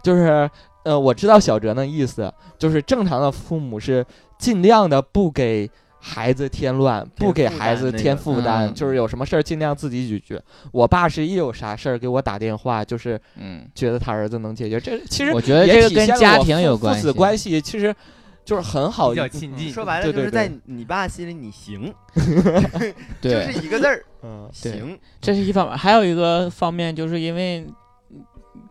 [0.01, 0.49] 就是
[0.83, 4.05] 呃，我知道小哲那意思，就是正常的父母是
[4.37, 5.69] 尽量的不给
[6.05, 10.41] 孩子添乱，不给孩子添担那个负担，嗯就是有什么事儿尽量自己解决。
[10.73, 14.77] 我爸是一有啥事儿给我打电话，就是嗯，觉得他儿子能解决。
[14.81, 17.95] 这其实我觉得也这个跟家庭有父父子关系，其实
[18.43, 19.71] 就是很好比较亲近。
[19.71, 21.93] 说白了就是在你爸心里你行，
[23.21, 24.99] 就对，是一个字儿 嗯，行。
[25.21, 27.61] 这是一方面，还有一个方面，就是因为
[28.11, 28.21] 嗯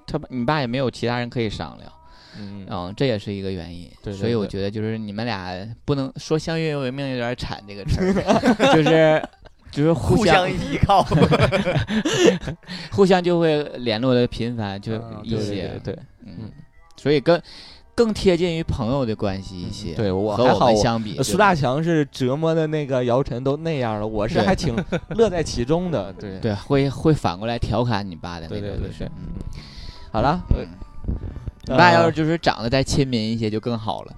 [0.06, 1.90] 他你爸也没有其他人可以商量，
[2.38, 3.90] 嗯嗯，这也是一个原因。
[4.02, 8.12] 对对所以我觉得就是你们俩不能说相约为命有点惨这个词儿
[8.74, 9.22] 就是
[9.70, 11.02] 就是互互相依靠，
[12.92, 16.50] 互相就会联络的频繁，就啊一对对些，对对，嗯，
[16.96, 17.40] 所以跟
[17.94, 19.92] 更贴近于朋友的关系一些。
[19.94, 24.74] 嗯对我和我还好我们相比，呃苏大强是折磨的那个姚晨都那样了，我是还挺
[25.10, 26.12] 乐在其中的。
[26.14, 29.28] 对对会会反过来调侃你爸的那个对对对嗯，
[30.12, 30.66] 好了，嗯
[31.66, 32.06] 你爸要呃。
[32.06, 34.12] 是就是长得再亲民一些就更好了。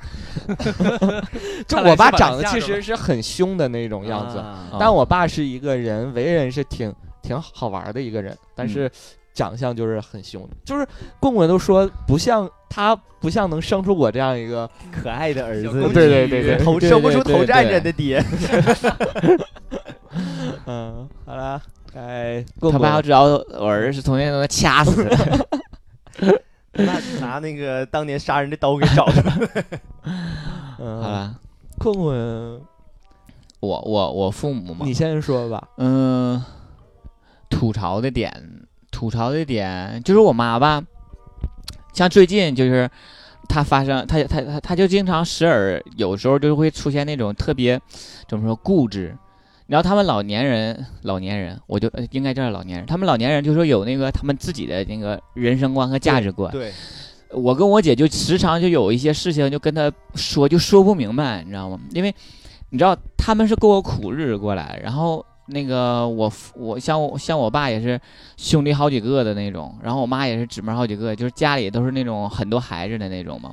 [1.69, 4.43] 就我爸长得其实是很凶的那种样子，
[4.79, 8.91] 但我爸是一个人为人是挺挺好玩的一个人，但是
[9.33, 10.87] 长相就是很凶，就是
[11.21, 18.23] 棍棍都说不像他不像能生出我这样一个，可爱的儿子，对对对对对头生不出头站对着的爹，
[20.67, 21.61] 嗯，好了，
[21.93, 25.05] 该棍他爸要知道我儿子是同学能掐死
[26.75, 26.83] 他。
[26.85, 29.65] 拿拿那个当年杀人的刀给找出来。
[30.79, 31.35] 嗯，好了，
[31.79, 32.61] 困困，
[33.61, 36.43] 我我我父母嘛你，先说吧，嗯，
[37.49, 40.83] 吐槽的点，吐槽的点就是我妈吧，
[41.93, 42.91] 像最近就是
[43.49, 47.81] 她发生，她她她她就经常时而有时候就会出现那种特别
[48.29, 49.17] 怎么说固执。
[49.67, 52.87] 然后他们老年人，老年人，我就呃应该叫老年人。
[52.87, 56.53] 他们老年人就说有那个他们自己的那个人生观和价值观。
[56.53, 56.71] 对，
[57.31, 61.81] 我跟我姐就时常就有一些事情就跟她说，就说不明白，你知道吗？
[61.93, 62.15] 因为
[62.69, 67.99] 你知道他们是过苦日子过来，然后那个我我像我像我爸也是
[68.37, 73.51] 兄弟好几个的那种，然后我妈也是姊妹好几个，就是家里都是那种很多孩子的那种嘛，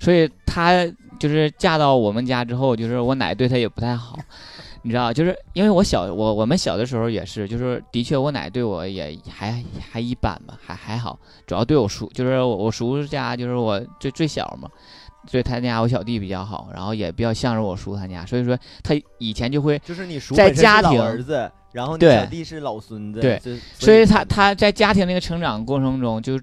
[0.00, 0.84] 所以她
[1.20, 4.18] 就是嫁到我们家之后，就是我奶对她也不太好。
[4.82, 14.68] 你知道，就是因为我小我我们小的时候也是，就是的确我奶对我也还还一般吧，还还好，主要对我叔，就是我我叔叔家就是我最最小嘛，
[15.26, 26.36] 所以他家我小弟比较好，然后也比较向着我叔他家，所以说他以前就会就是你叔在本身是老家庭儿子，然后你对小弟是老孙子，对就，所以他他在家庭那个成长过程中，就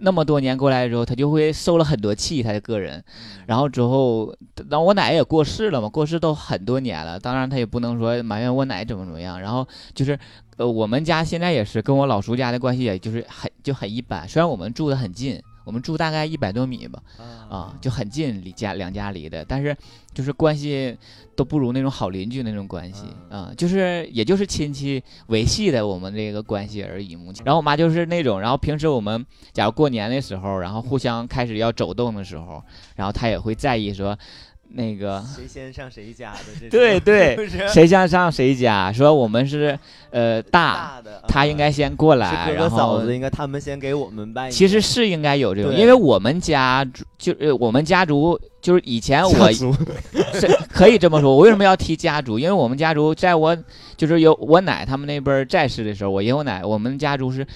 [0.00, 3.02] 那么多年过来之后，他就会受了很多气，他的个人。
[3.46, 4.34] 然后之后，
[4.70, 7.18] 然后我奶也过世了嘛，过世都很多年了。
[7.18, 9.40] 当然他也不能说埋怨我奶怎么怎么样。
[9.40, 10.18] 然后就是，
[10.56, 14.28] 呃，我们家现在也是跟我老叔家的关系，也就是很就很一般。
[14.28, 17.02] 虽然我们住的很近，我们住大概一百多米吧，
[17.50, 19.76] 啊，就很近，离家两家离的，但是
[20.14, 20.96] 就是关系
[21.36, 27.14] 都不如那种好邻居那种关系啊，就是也就是亲戚维系的我们这个关系而已。
[27.14, 32.62] 目前，然后我妈就是那种，然后平时我们假如过年的时候，然后互相开始要走动的时候，
[32.96, 34.18] 然后她也会在意说，
[34.70, 39.78] 那个谁先上谁家的这种， 对对 谁先上谁家，说我们是
[40.10, 44.50] 呃大，大的，她应该先过是来，哥然后哥嫂子，应该他们先给我们拜年。
[44.52, 51.30] 其实是应该有这种，因为我们家族就呃我们家族就是以前我 是可以这么说。
[51.34, 52.38] 我为什么要提家族？
[52.38, 53.56] 因为我们家族在我
[53.96, 57.46] 就是有我奶他们那辈儿在世的时候，我爷我奶我们家族是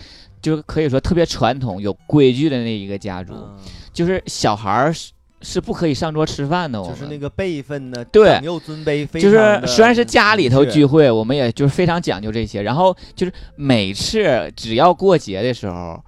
[0.41, 3.59] 就是可以说特别传统、有规矩的那一个家族，嗯
[3.93, 4.95] 就是小孩儿
[5.43, 6.81] 是是不可以上桌吃饭的。
[6.81, 12.63] 我们就是那个辈分呢，对长幼尊卑非就是虽然是家里头聚会，我们也就是非常讲究这些。
[12.63, 16.03] 然后就是每次只要过节的时候，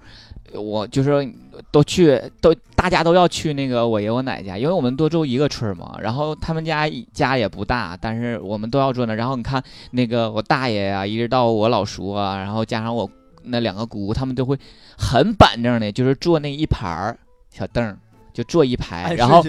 [0.53, 1.29] 我就是
[1.71, 5.97] 都去都大家都要去那个我爷我奶家，因为我们都住一个村嘛。
[6.01, 9.13] 然后他们家家也不大，但是我们都要坐那。
[9.13, 13.09] 然后你看那个我大爷呀、一直到我老叔啊，然后加上我
[13.43, 14.57] 那两个姑，他们都会
[14.97, 17.17] 很板正的，就是坐那一排儿
[17.49, 17.97] 小凳儿，
[18.35, 19.41] 就坐一排，然后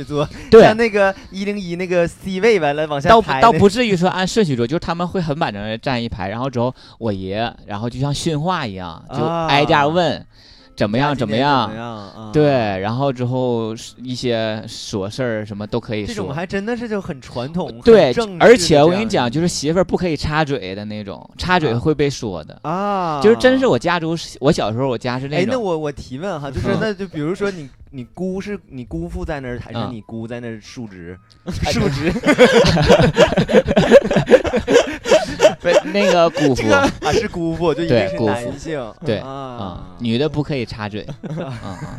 [0.49, 0.63] 对。
[0.63, 9.49] 像那个一零一那个 C 位完了往下倒不倒不至于说按顺序坐，就是他们会很板正的站一排，然后之后我爷，然后就像训话一样，就啊。
[9.49, 10.25] 挨家问、
[10.77, 12.45] 怎么样怎么，样啊对，
[12.81, 16.15] 然后之后一些琐事儿什么都可以说。
[16.15, 22.59] 这种还真的是就很传统，对正，而且我跟你讲，就是媳妇儿不可以插嘴的那种，插嘴啊会被说的。
[22.63, 31.19] 啊，就是真是我家族，我小时候我家是那种哎，那，我我提问哈，就是嗯 那就比如说你你姑是你姑父在那儿，还是嗯你姑在那儿述职？
[31.73, 32.13] 述职，
[35.73, 39.29] 不是那个姑父 这个啊是姑父，就一定是对姑父男性，对啊。
[39.29, 41.07] 啊，女的不可以插嘴，
[41.39, 41.99] 啊，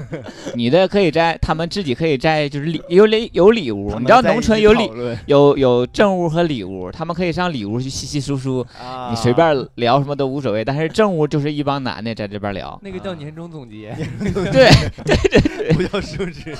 [0.56, 4.90] 女的可以在他们自己可以在就是里有里有里屋，你知道农村有里
[5.26, 13.96] 有有正屋和里屋，他们可以上里屋去稀稀疏疏，啊你随便聊什么都无所谓，但是正屋就是一帮男的在这边聊，那个叫年终总结，
[14.52, 14.70] 对，
[15.74, 16.56] 不叫述职，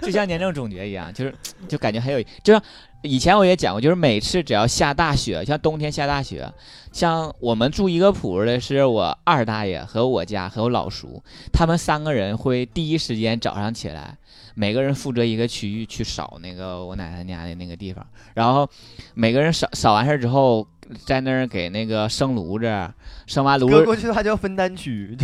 [0.00, 1.34] 就像年终总结一样，就是
[1.66, 2.62] 就感觉很有，就像
[3.02, 6.50] 以前我也讲过，就是每次只要下大雪，像冬天下大雪，
[6.92, 14.16] 像我们住一个铺的是我二大爷和我家和我老叔，他们三个人会第一时间早上起来，
[14.54, 18.68] 每个人负责一个区域去扫那个我奶奶家的那个地方，然后
[19.14, 20.66] 每个人扫扫完事儿之后，
[21.04, 22.90] 在那儿给那个生炉子，
[23.26, 25.16] 生完炉子搁过去的话叫分担区，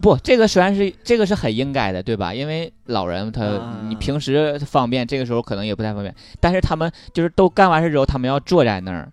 [0.00, 2.32] 不，这个虽然是这个是很应该的，对吧？
[2.32, 6.14] 因为老人他、啊你平时方便，这个时候可能也不太方便。
[6.40, 9.10] 但是他们就是都干完事之后，他们要坐在那儿，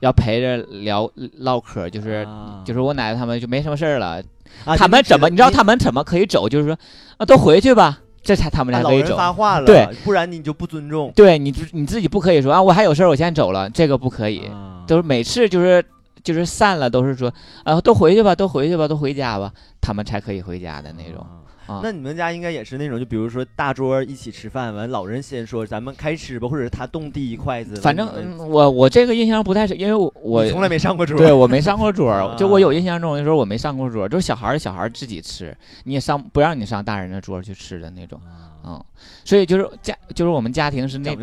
[0.00, 4.22] 要陪着聊唠嗑，就是、啊就是我奶奶他们就没什么事儿了。
[4.64, 5.28] 啊他们怎么？
[5.28, 6.48] 你知道他们们怎么可以走？
[6.48, 6.78] 就是说
[7.16, 9.16] 啊，都回去吧，这才他们才可以走。
[9.16, 14.46] 发话了，对，不然你就不尊重，对你你自己不可以说啊，我还有事儿，我先走了，这个不可以。
[14.46, 15.84] 啊都是每次就是
[16.22, 17.32] 就是散了，都是说
[17.64, 21.20] 啊，都回去吧，都回去吧，都回家吧，他们才可以回家的那种。
[21.20, 21.36] 啊
[21.68, 27.76] 啊那你们家应该也是那种，就比如说大桌一起吃饭，完老人先说咱们开吃吧，或者是他动第一筷子。
[27.76, 31.18] 反正我我这个印象不太深，因为我我从来没上过桌。
[31.18, 35.54] 对我没上过桌，啊就我有印象中的时候我没上过桌，就是小孩儿小孩儿自己吃，
[35.84, 38.84] 你也上不让你上大人的桌去吃的那种，啊，嗯，
[39.26, 41.14] 所以就是家就是我们家庭是那。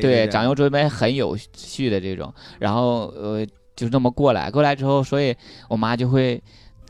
[0.00, 3.46] 对长幼尊卑很有序的这种，然后呃
[3.80, 5.34] 就这么过来过来之后，所以
[5.68, 6.42] 我妈就会。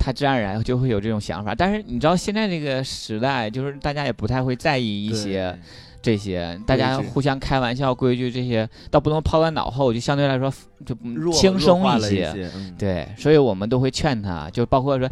[0.03, 5.55] 她自然而然就会有这种想法，但是你知道现在这个时代，就是大家也不太会在意一些
[6.01, 10.51] 这些，大家互相开玩笑、规矩这些，倒不能抛在脑后，就相对来说
[10.87, 10.97] 就
[11.31, 12.33] 轻松一些。
[12.55, 15.07] 嗯对，所以我们都会劝她，就包括说，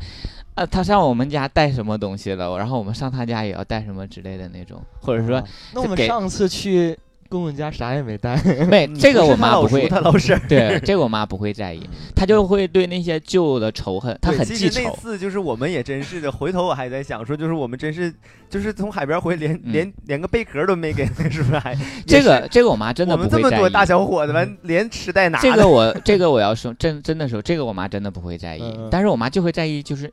[0.55, 6.99] 啊，她上我们家带什么东西了，然后我们上她家也要带什么之类的那种，或者说啊那我们上次去
[7.29, 8.37] 公公家啥也没带，
[8.69, 10.43] 没这个我妈不会，他老婶儿。
[10.49, 11.83] 对这个我妈不会在意，
[12.17, 14.69] 她就会对那些旧的仇恨，她很记仇。
[14.69, 18.13] 其实那次就是我们也真是的，回头我还在想说，就是我们真是
[18.49, 21.77] 就是从海边回连嗯连连个贝壳都没给， 是不是还？
[22.07, 23.61] 这个这个我妈真的我们这不会在意。
[23.61, 25.39] 我们这么多大小伙子完，连吃带拿。
[25.41, 30.13] 这个我这个我要说真真的说，这个我妈真的不会在意，但是我妈就会在意，就是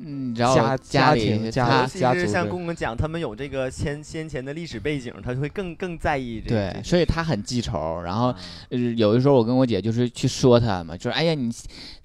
[0.00, 8.00] 嗯，你知道家家里庭家她尤其是像家族的公公讲，他们有这个先先前的历史背景，他就会更更在意这对，所以他很记仇。
[8.02, 8.36] 然后啊
[8.70, 11.50] 呃有的时候我跟我姐就是去说他嘛，就是哎呀你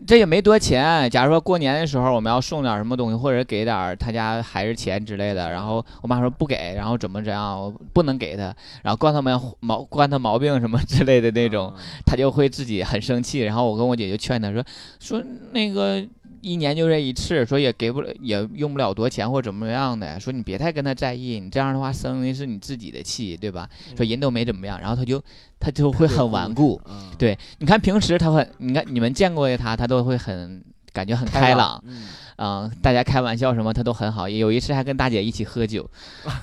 [0.05, 8.43] 这也没多钱，假如说过年的时候我们要送点什么东西，或者给点儿他家孩子钱之类的，然后我妈说不给，然后怎么怎样，我不能给他，
[8.83, 13.39] 然后惯他们毛惯他毛病什么之类的那种，啊他就会自己很生气。
[13.39, 14.63] 然后我跟我姐就劝他说
[14.99, 16.05] 说那个。
[16.41, 20.19] 一年就这一次，说也给不了，也用不了多钱或怎么样的。
[20.19, 23.69] 说你别太跟他在意，你这样的话生的是你自己的气，对吧？
[23.95, 25.21] 说人都没怎么样，然后他就
[25.59, 26.79] 他就会很顽固。
[26.85, 34.27] 嗯对，你看平时他很，你看你们见过的他，他都会很感觉很开朗，嗯嗯、大家开玩笑什么他都很好。
[34.29, 35.87] 有一次还跟大姐一起喝酒，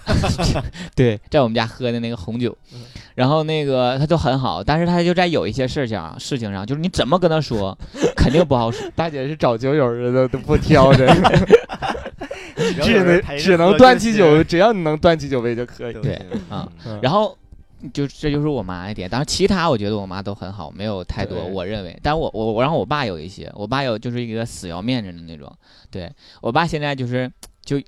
[0.94, 2.56] 对，在我们家喝的那个红酒，
[3.14, 7.76] 然后那个他都很好，但是他就在有一些事情事情上，就是你怎么跟他说，
[8.26, 8.90] 肯定不好使。
[8.96, 11.06] 大姐是找酒友的都都不挑的，
[12.82, 15.92] 只能只能端起酒，只要你能端起酒杯就可以。
[15.94, 16.14] 对
[16.50, 17.36] 啊嗯然后
[17.92, 25.52] 就这就是我妈一点，当然其他我觉得我妈都很好，没有太多我认为，但我我我然后我爸有一些，我爸有就是一个死要面子的那种，
[25.90, 26.10] 对
[26.40, 27.30] 我爸现在就是
[27.64, 27.80] 就。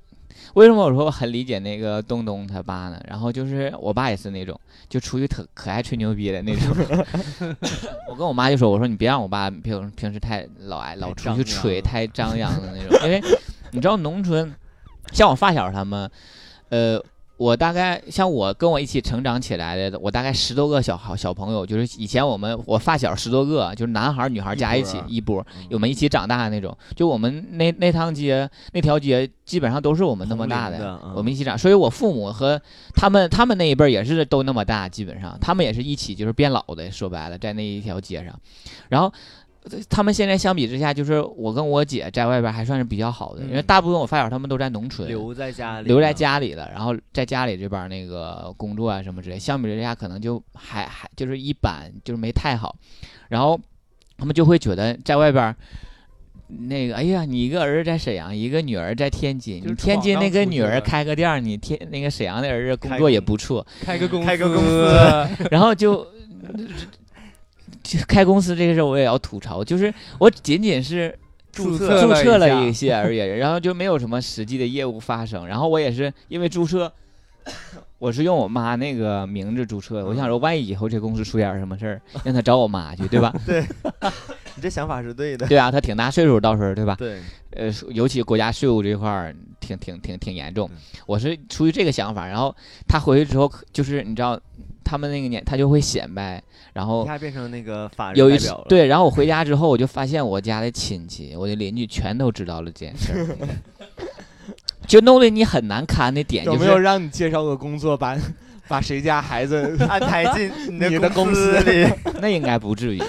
[0.55, 3.01] 为什么我说我很理解那个东东他爸呢？
[3.07, 4.59] 然后就是我爸也是那种，
[4.89, 6.75] 就出去特可爱吹牛逼的那种。
[8.09, 13.23] 我跟我妈就说：“我说你别让我爸平平时太老爱老出去吹，太张扬的那种，因为
[13.71, 14.55] 你知道农村，
[15.13, 16.11] 像我发小他们，
[16.71, 17.03] 呃，
[17.39, 26.77] 我大概像我跟我一起成长起来的，我大概十多个小好小朋友，就是以前我们我发小十多个，就是男孩女孩加一起一波我们一起长大的那种。
[26.97, 31.57] 就我们那那趟街那条街，基本上都是我们那么大的嗯我们一起长。
[31.57, 32.61] 所以我父母和
[32.93, 36.91] 他们他们那一辈也是都那么大，基本上他们也是一起就是变老的。
[36.91, 38.35] 说白了，在那一条街上，
[38.89, 39.13] 然后。
[39.71, 46.13] 呃他们现在相比之下，就是我跟我姐在外边还算是比较好的，因为嗯大部分我发小他们都在农村，留在家里，留在。
[46.13, 52.75] 家里了，然后在家里这边那个工作啊什么之类，相比之下可能就还还就是一般，就是没太好，
[53.29, 53.59] 然后
[54.17, 55.55] 他们就会觉得在外边。
[56.49, 66.09] 那个，哎呀，你一个儿子在沈阳，一个女儿在天津，你天津那个女儿开个店儿，你天那个沈阳的儿子工作也不错，开个公开个公司， 然后就就
[68.07, 71.17] 开公司这个事儿我也要吐槽， 就是我仅仅是
[71.53, 75.47] 注册注册了一一些而已， 然后就没有什么实际的业务发生。
[75.47, 76.93] 然后我也是因为注册，
[77.99, 80.07] 我是用我妈那个名字注册的。
[80.07, 83.33] 我想说，万一以后这公司出点什么事儿，让她找我妈去，对吧？
[84.55, 85.47] 你这想法是对的。
[85.47, 86.95] 对啊，她挺大岁数，到时候对吧？
[86.99, 87.21] 对，
[87.53, 90.77] 呃，尤其国家税务这块儿挺挺挺挺严重嗯。
[91.07, 92.55] 我是出于这个想法，然后
[92.87, 94.39] 她回去之后，就是你知道。
[94.89, 103.37] 他们那个年，他就会显摆，然后一下变成那个法人对，然后我回家之后，我就发现我家的亲戚、我的邻居全都知道了这件事儿，
[104.89, 108.17] 就弄得你很难堪的点就是，有没有让你介绍个工作，把
[108.67, 111.87] 把谁家孩子 安排进你的公司里。
[112.23, 113.03] 那应该不至于，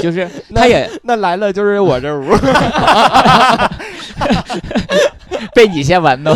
[0.00, 2.34] 就是那他也那来了就是我这屋，
[5.54, 6.34] 被你先玩到。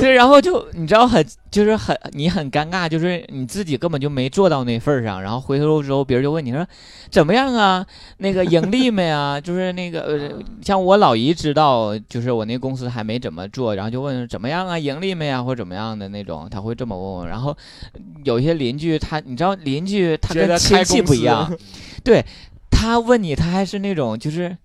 [0.00, 6.66] 对，然后就你知道很就是很你很尴尬，就是你自己根本就没做到那份儿上，然后回头之后别人就问你说
[7.10, 7.86] 怎么样啊？
[8.18, 9.38] 那个盈利没啊？
[9.40, 10.30] 就是那个呃，
[10.62, 14.78] 像我老姨知道，就是我那公司还没怎么做，然后就问怎么样啊？
[14.78, 15.42] 盈利没啊？
[15.42, 17.26] 或者怎么样的那种，他会这么问我。
[17.26, 17.56] 然后
[18.24, 21.52] 有一些邻居他，你知道邻居他跟亲戚不一样，
[22.02, 22.24] 对
[22.70, 24.56] 他问你，他还是那种就是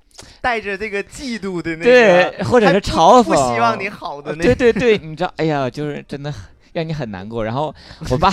[0.41, 6.33] 带着这个嫉妒的那个，对，或者是嘲讽，不希望你好的那对对对，你知道，哎呀，就是真的
[6.73, 7.43] 让你很难过。
[7.43, 7.73] 然后
[8.09, 8.31] 我爸，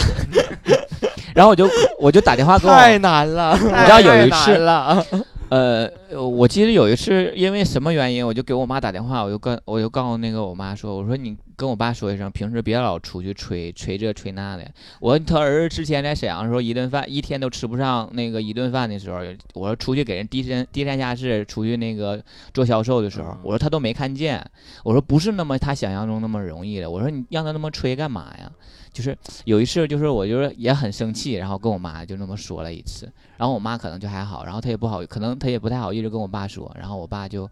[1.35, 1.69] 然后我就
[1.99, 5.05] 我就打电话给我，太难了，你知道有一次了，
[5.53, 5.87] 呃，
[6.19, 14.67] 我记得有一次因为什么原因，我就给我妈打电话，我就跟我就告诉那个我妈说，我说你跟我爸说一声，平时别老出去吹吹这吹那的。
[14.99, 19.19] 我说他儿子之前在沈阳的时候，一顿饭一天都吃不上那个一顿饭的时候，
[19.53, 22.25] 我说出去给人低三低三下四出去那个
[22.55, 24.43] 做销售的时候嗯，我说他都没看见，
[24.83, 28.51] 我说不是那么他想象中那么容易的，我说你让他那么吹干嘛呀？
[28.93, 37.49] 就是有一次，就是我就是也很生气，然后跟我妈就那么说了一次，然后我妈可能就还好，然后她也不好，可能她也不太好意思跟我爸说，然后我爸就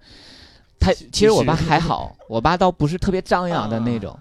[0.78, 4.18] 他其实我爸还好，我爸倒不是特别张扬的那种。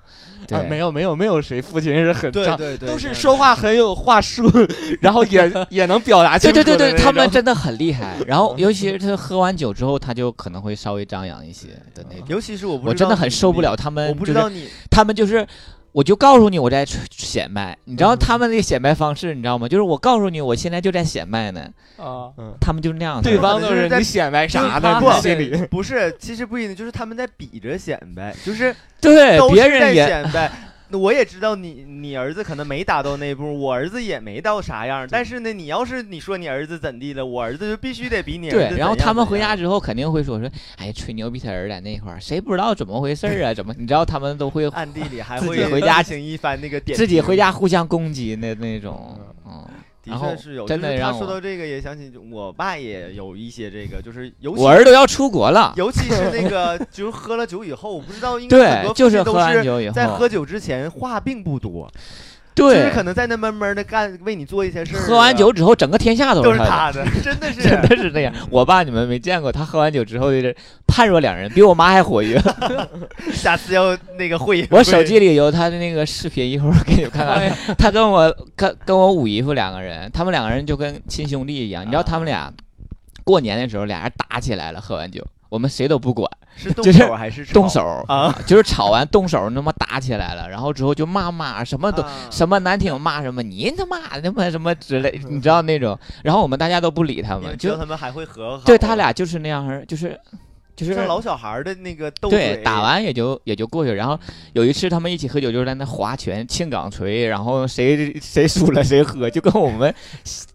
[0.47, 4.49] 对，啊，没有没有没有谁父亲是很张，对对都是说话很有话术，
[4.99, 8.17] 然后也 也能表达清对对对对，他们真的很厉害。
[8.26, 12.26] 然后尤其是他喝完酒之后，他就可能会稍微张扬一些的那种。
[12.28, 15.45] 尤其是我不我知道你真的很受不了他们，我不知就是道你他们就是，
[15.92, 19.68] 我就告诉你我在显摆，你知道他们那个显摆方式，你知道吗？
[19.68, 21.62] 就是我告诉你我现在就在显摆呢，
[21.98, 22.30] 啊，
[22.62, 23.24] 他们就是那样的。
[23.24, 25.02] 对方都是在显摆啥就是呢？
[25.02, 30.52] 不心里不是，其实不一定，就是他们在比着显摆，就是对都是在别人也显摆。
[30.92, 35.08] 那我也知道你你儿子可能没达到那步，我儿子也没到啥样。
[35.10, 43.54] 但是呢，你要是你说你儿子怎地了，我儿子就必须得比你儿子对，怎然后他们回家之后肯定会说说，哎，吹牛逼他儿子在那块儿，谁不知道怎么回事儿啊？
[43.54, 49.16] 怎么你知道他们都会暗地里还自会己回家一番那个点自己回家互相攻击那那种，
[49.46, 49.66] 嗯。
[50.10, 61.89] 的确是有，真的让我说到这个，也想起我爸也有一些这个，就是尤其我儿子都要出国了，尤其是那个， 就是喝了酒以后，我不知道，应该很对多，就是喝父亲都是在喝酒之前话并不多，
[62.60, 65.05] 就是对，可能在那闷闷的干，为你做一些事儿啊。
[65.07, 67.05] 喝完酒之后，整个天下都都是他的。
[67.05, 70.55] 是他的， 真的是真的是这样，我爸你们没见过，他喝完酒之后就是
[70.86, 72.39] 判若两人，比我妈还活跃。
[73.34, 74.68] 下次要那个会。
[74.70, 77.51] 我手机里有他的那个视频，一会儿给你们看看。
[77.78, 81.86] 他跟我跟跟我五姨夫两个人，他们两个人就跟亲兄弟一样。
[81.86, 82.51] 你知道他们俩
[83.24, 86.30] 过年的时候俩人打起来了，喝完酒，我们谁都不管，
[86.60, 88.32] 是动就是手还是动手啊？
[88.45, 92.03] 就是吵完动手，那么打起来了，然后之后就骂骂什么都。
[92.03, 98.64] 啊什么难听骂什么，你他妈他妈什么之类，你知道那种，然后我们大家都不理他们，就他们还会和好？
[98.66, 100.20] 对他俩就是那样儿，就是
[100.76, 103.91] 就是像老小孩的那个斗对，嘴，打完也就也就过去。
[103.93, 104.20] 然后
[104.53, 109.93] 有一次他们一起喝酒，就是在那划拳、庆港锤，然后谁谁输了谁喝，就跟我们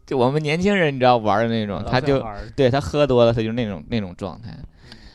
[0.07, 2.25] 就我们年轻人你知道玩的那种，他就
[2.57, 4.51] 对他喝多了，他就那种那种状态，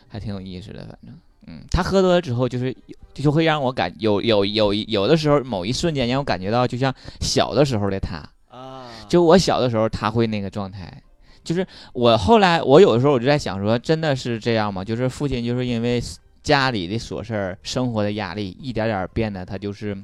[0.09, 1.17] 还挺有意思的，反正。
[1.47, 2.75] 嗯，他喝多了之后，就是
[3.13, 11.01] 就会让我感有有有有的时候某一瞬间让我感觉到，就像小的时候的他，啊，就我小的时候他会那个状态，
[11.43, 14.83] 就是我后来我有的时候我就在想说，真的是这样吗？
[14.83, 15.99] 就是父亲就是因为
[16.43, 19.97] 家里的琐事儿、生活的压力，一点点变得他就是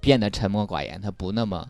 [0.00, 1.68] 变得沉默寡言，他不那么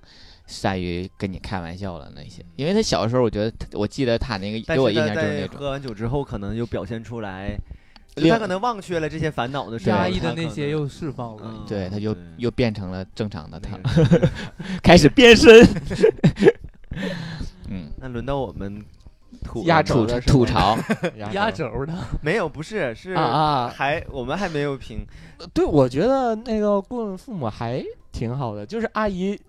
[0.50, 2.44] 善于跟你开玩笑了那些。
[2.56, 7.56] 因为他小的时候，我觉得我记得他那个但是他给我印象就是那种，喝完酒之后，可能就表现出来，
[8.28, 11.42] 他可能忘却了这些烦恼的时候，压抑的那些又释放了。
[11.44, 11.64] 嗯。
[11.66, 14.28] 对，他就又变成了正常的他，那个
[14.82, 15.66] 开始变身。
[17.70, 18.84] 嗯，那轮到我们
[19.44, 20.76] 吐压轴的吐槽，
[21.16, 21.86] 压轴。
[21.86, 23.68] 的，没有，不是是啊啊。
[23.74, 25.06] 还我们还没有评，
[25.54, 27.80] 对，我觉得那个顾问父母还
[28.10, 29.40] 挺好的，就是阿姨，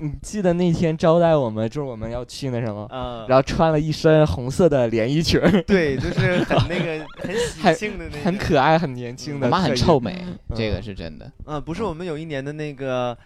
[0.00, 9.46] 你记得那天招待我们，就是我们要去那什么，呃，然后穿了一身红色的连衣裙儿， 对，就是很那个很喜很庆的那个，很可爱、很年轻的。
[9.46, 10.16] 我妈很臭美，
[10.54, 11.30] 这个嗯是真的。
[11.46, 13.16] 嗯，不是我们有一年的那个，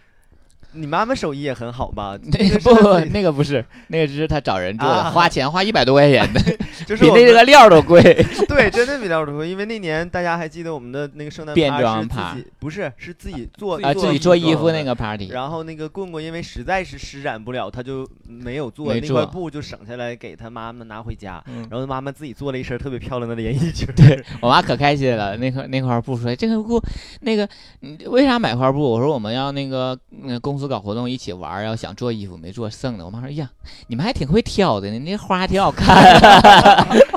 [0.72, 2.16] 你妈妈手艺也很好吧？
[2.30, 6.40] 那个个不不，那个不是，那个只是他找人做的，啊花钱花一百多块钱的，
[6.86, 8.02] 就是 比那个料都贵。
[8.46, 9.48] 对，真的比较贵。
[9.48, 21.42] 因为那年大家还记得我们的那个圣诞变装趴己不是是自己做啊，自己做衣服那个 party，然后那个棍棍因为实在是施展不了，他就没有做没那块做布，就省下来给他妈妈拿回家。
[21.46, 23.88] 嗯然后他妈妈自己做了一身特别漂亮的连衣裙。
[23.96, 26.80] 对我妈可开心了，那块那块布说这个布，
[27.20, 27.48] 那个
[27.80, 28.78] 你为啥买块布？
[28.78, 33.04] 我说我们要那个嗯公司搞活动一起玩儿，要想做衣服没做剩的。
[33.04, 33.48] 我妈说呀，
[33.86, 35.96] 你们还挺会挑的呢，那花还挺好看，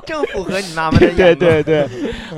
[0.06, 1.64] 正符合你妈妈的眼对光。
[1.64, 1.88] 对对，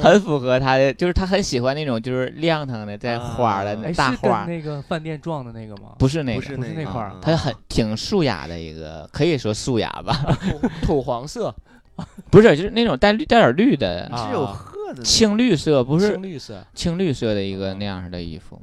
[0.01, 5.89] 很符合她的，就是她很喜欢那种就是亮堂的带花儿的啊哎，是大花儿，那个饭店撞的那个吗？
[5.99, 6.57] 不是那个不是。
[6.57, 10.37] 不是那个块儿嗯它很挺素雅的一个，可以说素雅吧，
[10.83, 11.53] 土黄色，
[12.31, 18.59] 不是，就是那种带绿带点绿的啊是有褐的，青绿色，不是青绿色，青绿色的一个那样式的衣服，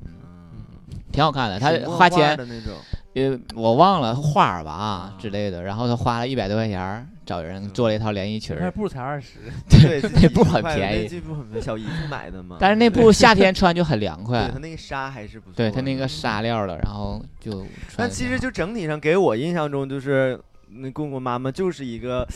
[1.13, 1.59] 挺好看的。
[1.59, 2.75] 他花钱，的那种，
[3.15, 9.39] 呃，我忘了画儿吧啊之类的，然后他花了一百多块钱儿找人做了一套连衣裙儿，那布才二十，
[9.71, 12.57] 对，那布很便宜那布很，小姨夫买的嘛。
[12.61, 15.57] 但是那布夏天穿就很凉 对快他，那个纱还是不错的。
[15.57, 22.27] 对他那个纱料的，然后就穿但其实就整体上给我印象中，就是那棍棍妈妈就是一个，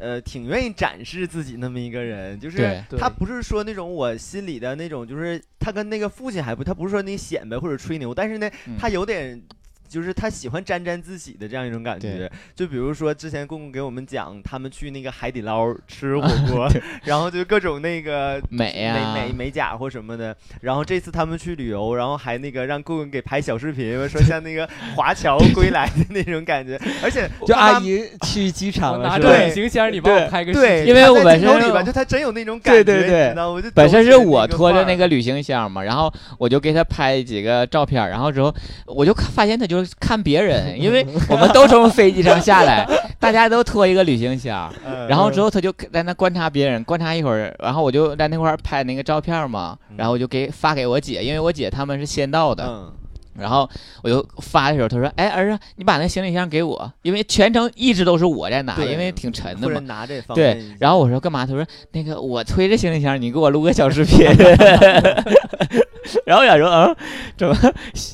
[0.00, 2.38] 呃，挺愿意展示自己那么一个人。
[2.40, 9.40] 就是对对她不是说那种我心里的那种，就是他跟那个父亲还不，他不是说那显摆或者吹牛，但是呢，嗯她有点
[9.90, 12.30] 就是他喜欢沾沾自喜的这样一种感觉。
[12.54, 16.68] 就比如说之前公公给我们讲，他们去那个海底捞吃火 锅，
[17.02, 20.34] 然后就各种那个美呀、美美美甲或什么的。
[20.60, 29.18] 然后这次他们去旅游，然后还那个让顾问给拍小视频，说像那个 华侨归来的那种感觉，而且就阿姨去机场了？
[29.18, 38.54] 对拿着旅行箱，你帮我拍个视对，频因为我本身里边就他真有那种感觉，对对对你知道我就本身是我拖着那个旅行箱嘛，然后我就给他拍几个照片，然后之后
[38.86, 42.86] 我就发现他就是看别人， 因为我们都从飞机上下来，
[43.18, 52.92] 大家都拖一个旅行箱，嗯然后之后他就在那观察别人，观察一会儿，然后我就在那块儿拍那个照片嘛，然后我就给发给我姐，因为我姐他们是先到的，嗯
[53.38, 53.68] 然后
[54.02, 60.06] 我就发的时候，他说：“哎，儿子，你把那行李箱给我，因为全程一直都是我在拿，因为挺沉的嘛。
[60.34, 61.46] 对然后我说干嘛？
[61.46, 64.26] 他说那个我推着行李箱，你给我录个小视频。
[66.26, 66.96] 然后我想说，嗯，
[67.36, 67.56] 怎么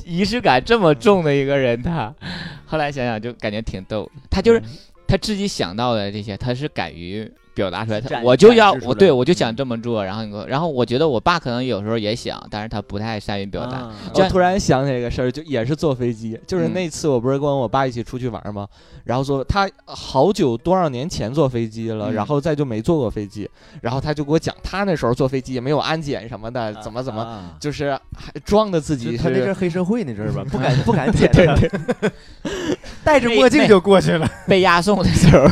[0.05, 2.13] 仪式感这么重的一个人他？
[2.65, 4.09] 后来想想就感觉挺逗。
[4.29, 4.61] 他就是
[5.07, 7.99] 他自己想到的这些，他是敢于表达出来。
[7.99, 10.05] 他我就要我对我就想这么做。
[10.05, 13.77] 然后你给我，然后我觉得我爸可能有时候也想，但是他不太善于表达。
[13.79, 18.67] 啊这我突然想起来一个事儿，就也是坐飞机，就是嗯那次我不是跟我爸一起出去玩吗？
[19.03, 23.49] 然后坐他好久多少年前坐飞机了，嗯然后再就没坐过飞机，
[23.81, 32.11] 然后他就给我讲他那时候坐飞机也没有安检什么的，怎么怎么，啊就是还装的自己他那阵是黑社会那阵儿吧，不敢 不敢检他，
[33.03, 34.29] 戴着墨镜就过去了。
[34.45, 35.47] 被押送的时候，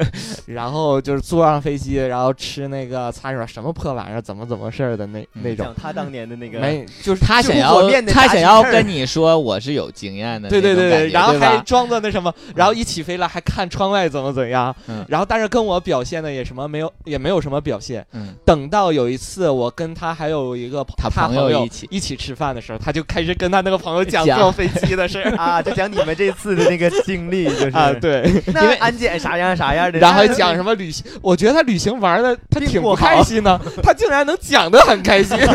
[0.46, 5.42] 然后就是坐上飞机，然后吃那个擦手什么破玩意儿，怎么怎么事儿的那嗯。
[5.42, 15.04] 那种，他当年的那个没就是他想要他想要跟你说我是有经验的对对对对，然后还装作那什么，然后一起飞了还看窗外怎么怎样，嗯。
[15.08, 18.04] 然后但是跟我表现的也什么没有，也没有什么表现。
[18.12, 21.88] 嗯，等到有一次我跟他还有一个他他朋友一起。
[21.90, 24.38] 一起吃饭的时候，他就开始跟他那个朋友讲讲。
[24.38, 27.70] 坐飞机的事 啊，就讲你们这次的那个经历，就是。
[27.76, 35.36] 啊，，对，因为安检啥样啥样的，然后讲 什么旅行，我觉得他旅行玩的他挺不开心的，他竟然能讲的很开心。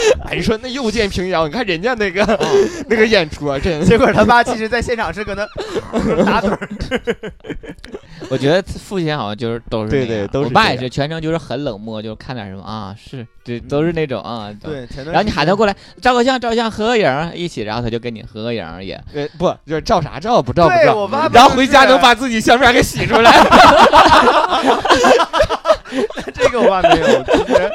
[0.24, 2.24] 哎，你说那又见平遥，你看人家那个
[2.88, 5.44] 那个演出啊，真结果他爸其实在现场是搁那
[6.24, 6.68] 打盹儿，
[8.30, 14.50] 我觉得父亲好像就是都是对对都是我爸也是全程就是很冷漠，就是看点什么啊，是，对，都是那种啊。
[14.62, 14.70] 都。
[14.70, 18.94] 对，然后你喊他过来照个相，照相，合个影，一起，然后他就跟你合个影也。
[19.14, 23.32] 呃不就是照啥照不照不照，对我爸爸然后回家能把自己相片给洗出来。
[26.42, 27.72] 这个我爸没有， 就是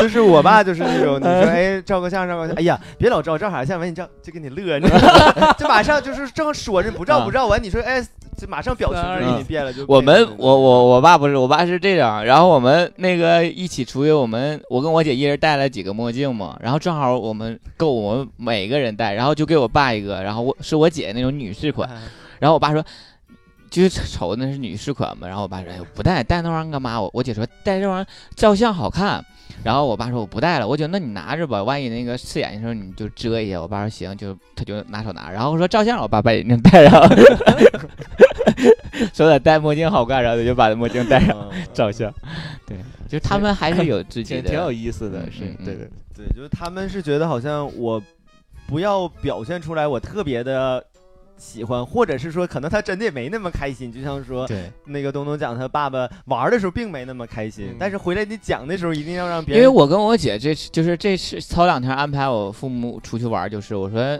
[0.00, 4.98] 就是我爸就是那种，你说哎照个相照个相，哎呀别老照照啥相，完你照就给你乐，你知道
[5.40, 5.52] 吗？
[5.58, 8.02] 就马上就是正说着不照不照完，你说哎
[8.36, 12.24] 就马上表情就给你变了，就我们我我我爸不是，我爸是这样。
[12.24, 21.88] 然后我们那个一起出去，我们我跟我姐一人戴了几个墨镜嘛，然后正好我们够我们每个人戴，然后就给我爸一个，然后我是我姐那种女士款，
[22.38, 22.84] 然后我爸说。
[23.70, 29.24] 就是瞅那是女士款嘛，然后我爸说：“哎呦，不戴，戴那玩意儿干嘛？”我我姐说：“戴这玩意儿照相好看。”
[29.64, 33.60] 然后我爸说：“我不戴了。”我姐那你拿着吧，万一那个刺眼的时候你就遮一下。
[33.60, 37.02] 我爸说：“行。”就他就拿手拿，然后说照相，我爸把眼镜戴上，
[39.14, 42.12] 说的戴墨镜好看，然后他就把墨镜戴上嗯照相。
[42.66, 42.76] 对，
[43.08, 45.90] 就是他们还是有自己的，挺挺有意思的，嗯是对对。
[46.16, 48.02] 对，就是他们是觉得好像我
[48.66, 50.84] 不要表现出来我特别的
[51.38, 64.18] 喜欢，或者是说可能他真的也没那么开心，就像说对，那个东东讲他爸爸玩的时候并没那么开心，嗯但是回来你讲的时候一定要让别人因为我跟我姐这次就是这次头两天安排我父母出去玩，就是我说。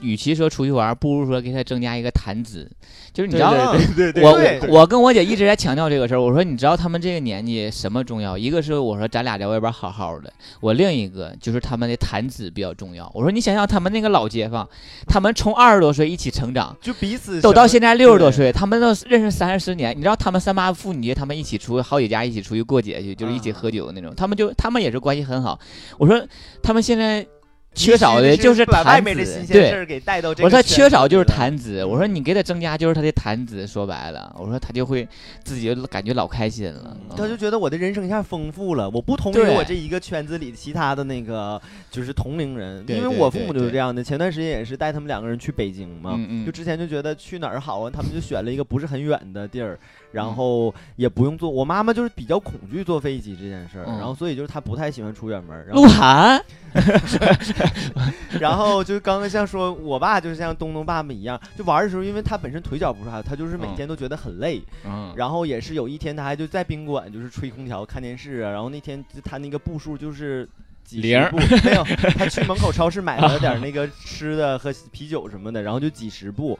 [0.00, 2.68] 与其说出去玩，不如说给他增加一个谈资，
[3.12, 6.20] 就是你知道，我对我我跟我姐一直在强调这个事儿。
[6.20, 8.36] 我说，你知道他们这个年纪什么重要？
[8.36, 13.10] 一个是我说咱俩在外边好好的，我另一个就是他们的谈资比较重要。
[13.14, 14.68] 我说你想想他们那个老街坊，
[15.06, 19.96] 他们从二十多岁一起成长，就彼此都到现在六十多岁，他们都认识三十年。
[19.96, 24.14] 你知道他们三八妇女节，他们一起出好几家一起出去过节去，就是一起喝酒那种。
[24.16, 25.58] 他们就他们也是关系很好。
[25.98, 26.22] 我说
[26.62, 27.26] 他们现在
[27.74, 29.70] 缺少的就是把外谈资面的新，鲜事对。
[29.70, 35.06] 儿给带到这我说他缺少就是谈资，我说你给他增加就是他的谈资，说白了，我说他就会
[35.44, 36.96] 自己就感觉老开心了。
[37.08, 41.60] 嗯他就觉得我的人生一下丰富了，我不同于我这一个圈子里其他的那个
[41.90, 44.02] 就是同龄人，因为我父母就是这样的。
[44.02, 51.50] 前段时间也是带他们两个人去北京嘛，嗯嗯就之前就觉得去哪儿好啊，他们就选了一个不是很远的地儿，嗯然后也不用坐。
[51.50, 56.42] 我妈妈就是比较恐惧坐飞机这件事儿，嗯然后所以就是她不太喜欢出远门鹿晗，
[58.40, 64.62] 然后就刚刚像说，我爸就是像东东爸爸一样，就玩的时候，因为他本身腿脚不是好，他就是每嗯天都觉得很累。
[64.84, 68.50] 嗯，然后也是有一天，他还就在宾馆就是吹空调看电视啊。
[68.50, 70.48] 然后那天他那个步数就是
[70.84, 71.84] 几零十步，没有，
[72.16, 76.58] 他去门口超市买了点那个吃的和啤酒什么的，然后就几十步。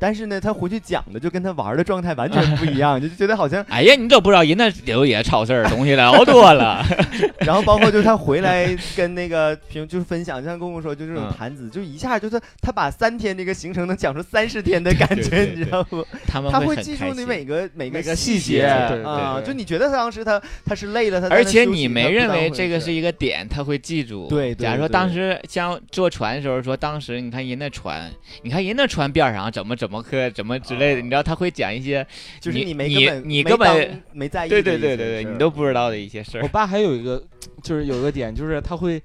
[0.00, 6.82] 但是呢，他回去讲的就跟他玩的状态完全不一样，就觉得好像， 哎呀，你都不知道人那里头也超市儿东西老多了。
[7.44, 16.06] 然后包括就是他回来跟那个平就是分享，像公公说，就这种嗯谈资，就一下就是他把三天这个行程能讲出三十天的感觉，你知道不？
[16.26, 24.28] 他们他会记住你每个每每个个细节啊，就你觉得他当时他他是累了，他而且你没认为这个是一个点，他会记住。
[24.28, 28.10] 对对假如说当时像坐船的时候说，当时你看人那船，
[28.42, 32.06] 你看人那船边上怎么怎么喝怎么之类的，你知道他会讲一些，
[32.40, 36.42] 就是你没你根本没你根本当没在意对对对对对，你都不知道的一些事儿。
[36.42, 37.22] 我爸还有一个，
[37.62, 39.02] 就是有一个点，就是他会，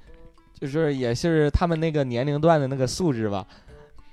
[0.59, 3.45] 就是也是他们那个年龄段的那个素质吧，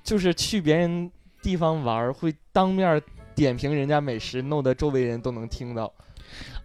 [0.03, 1.11] 就是去别人
[1.41, 3.01] 地方玩儿会当面
[3.35, 5.93] 点评人家美食，弄得周围人都能听到。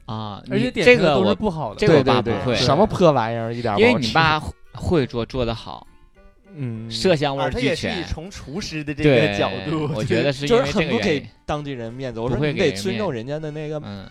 [0.07, 1.79] 啊，而且你点评的都是这个我不好的。
[1.79, 5.87] 这个我对对对，爸不会什么破玩意儿，一点因为你爸会会做做得好，
[6.55, 7.91] 嗯，色香味俱他也是。
[8.09, 11.25] 从厨师的这对个角度，我觉得是因就是为很不给。
[11.47, 12.21] 当地人面子。
[12.21, 14.07] 我说不会你得尊重人家的那个嗯，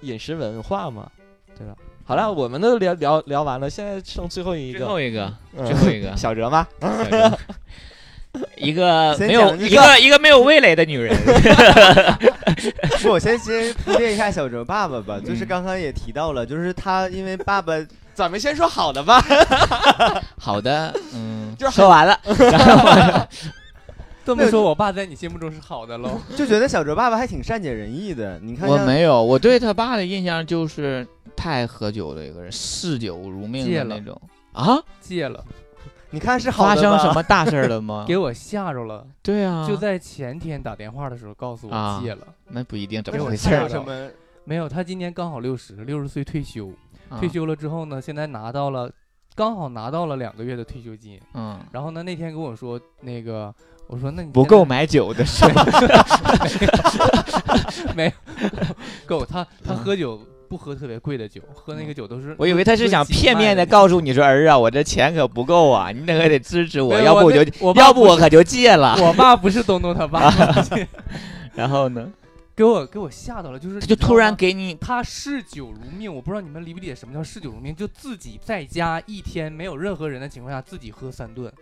[0.00, 1.10] 饮食文化嘛，
[1.56, 1.74] 对吧？
[2.04, 6.66] 好了，我们都聊聊聊完了，现在剩最后一个最，后一个，嗯最后一个， 小哲吗？
[8.56, 11.14] 一个先没有一个一个没有味蕾的女人。
[13.02, 17.74] 不，我先先铺垫一下小哲爸爸吧，就是嗯刚刚也提到了，就是他因为爸爸
[18.14, 19.20] 咱们先说好的吧。
[20.38, 22.18] 好的，嗯，就是说完了。
[24.24, 26.20] 这么说，我爸在你心目中是好的喽？
[26.36, 28.38] 就觉得小哲爸爸还挺善解人意的。
[28.40, 34.20] 你看我没有，我对他爸的印象就是太喝酒的一个人，嗜酒如命的那种。
[34.52, 34.78] 啊？
[35.00, 35.42] 戒了，
[36.10, 38.04] 你看是好发生什么大事儿了吗？
[38.08, 39.06] 给我吓着了。
[39.22, 44.10] 对啊，就在前天打电话的时候告诉啊我戒了，那不一定怎么回事儿吓着有什么？
[44.44, 46.68] 没有，他今年刚好六十，六十岁退休。
[47.08, 48.90] 啊退休了之后呢，现在拿到了，
[49.38, 51.20] 刚好拿到了两个月的退休金。
[51.32, 53.54] 嗯，然后呢，那天跟我说，那个
[53.86, 55.52] 我说那你不够买酒的事儿。
[57.94, 58.10] 没有
[59.06, 62.32] 够，他他喝酒不喝特别贵的酒，喝那个酒都是。
[62.32, 67.44] 嗯我以为他是想片面的告诉你说儿啊，我这钱可不够啊，你那可得支持我，要不我就
[67.76, 68.96] 要不我可就戒了。
[69.00, 70.34] 我爸不是东东他爸，
[71.54, 72.10] 然后呢，
[72.58, 81.52] 给我给我吓到了，就是他就突然给你他嗜酒如命，我不知道你们理不理解什么叫嗜酒如命，就自己在家一天没有任何人的情况下，自己喝三顿，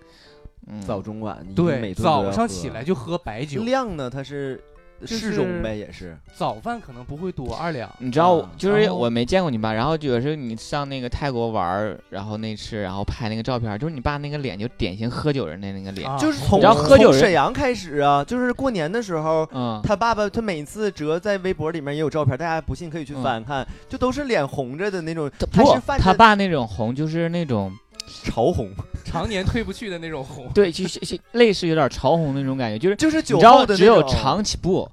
[0.66, 0.80] 嗯。
[0.80, 4.08] 早中晚，对，早上起来就喝白酒，量呢？
[4.08, 4.58] 他是
[5.04, 6.16] 适中呗，也是。
[6.34, 16.16] 早饭可能不会多二两，你知道啊，就是我没见过你爸，然后有时候你上那个泰国玩儿，然后那次，然后拍那个照片，就是你爸那个脸就典型喝酒人的那个脸，啊。
[16.18, 25.30] 就是从喝酒从沈阳开始啊，就是过年的时候，嗯，他爸爸他每次折在微博里面也有照片，大家不信可以去翻看，就都是脸红着的那种，
[25.98, 27.72] 他爸那种红就是那种，
[28.06, 28.70] 潮红，
[29.04, 30.48] 常年褪不去的那种红。
[30.54, 34.88] 对，就是是类似有点潮红那种感觉，就是就是酒你知道后的只有长期不，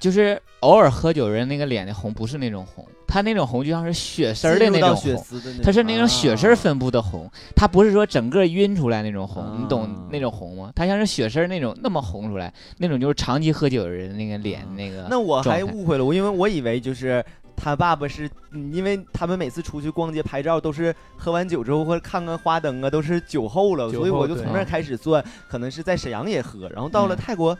[0.00, 5.24] 就是偶尔喝酒人那个脸的红不是那种红，他那种红就像是血丝儿的那种红。
[5.62, 10.72] 它是那种血丝儿啊分布的红，它不是说整个晕出来那种红，你啊懂那种红吗？
[10.74, 15.06] 它像是血丝儿那种那么红出来，那种就是长期喝酒的人那个脸啊那个。
[15.10, 17.24] 那我还误会了，我因为我以为就是
[17.60, 27.56] 他爸爸是，嗯因为他们每次出去逛街拍照都是喝完酒之后或者看看花灯啊，都是酒后了，酒所以我就从那儿开始算，可能是在沈阳也喝，然后到了嗯泰国。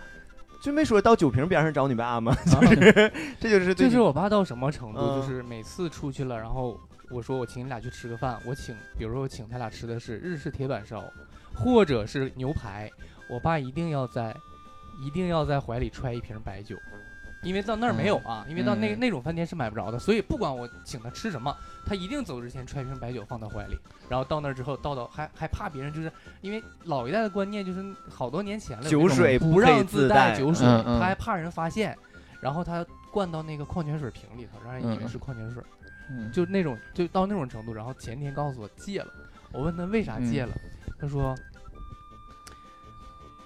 [0.61, 2.33] 就没说到酒瓶边上找你爸吗？
[2.51, 6.77] 啊就是，这就是对就是我爸到什么程度，嗯就是每次出去了，然后
[7.13, 11.05] 我说我请你俩去吃个饭，我请，比如说我请他俩吃的是日式铁板烧，
[11.55, 12.91] 或者是牛排，
[13.31, 14.35] 我爸一定要在，
[15.01, 16.75] 一定要在怀里揣一瓶白酒，
[17.43, 23.79] 因为到那儿没有啊，因为到那嗯那种饭店是买不着的，所以不管我请他吃什么，他一定走之前揣一瓶白酒放到怀里，
[24.09, 26.11] 然后到那儿之后倒到还还怕别人，就是
[26.41, 31.97] 因为老一代的观念就是好多年前了，酒水不让自带带酒水，他还怕人发现，
[32.41, 35.63] 然后他灌到那个矿泉水瓶里头，让人以为嗯是矿泉水，
[36.11, 37.73] 嗯就那种就到那种程度。
[37.73, 39.13] 然后前天告诉我戒了，
[39.53, 40.53] 我问他为啥戒了，
[41.01, 41.37] 他说。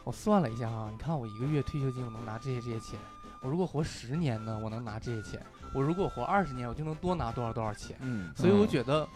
[0.05, 2.99] 我算了一下哈，你看我一个月退休金，我能拿这些这些钱。
[3.43, 5.41] 我如果活十年呢，我能拿这些钱；
[5.75, 7.97] 我如果活二十年，我就能多拿多少多少钱。
[8.01, 9.07] 嗯，所以我嗯觉得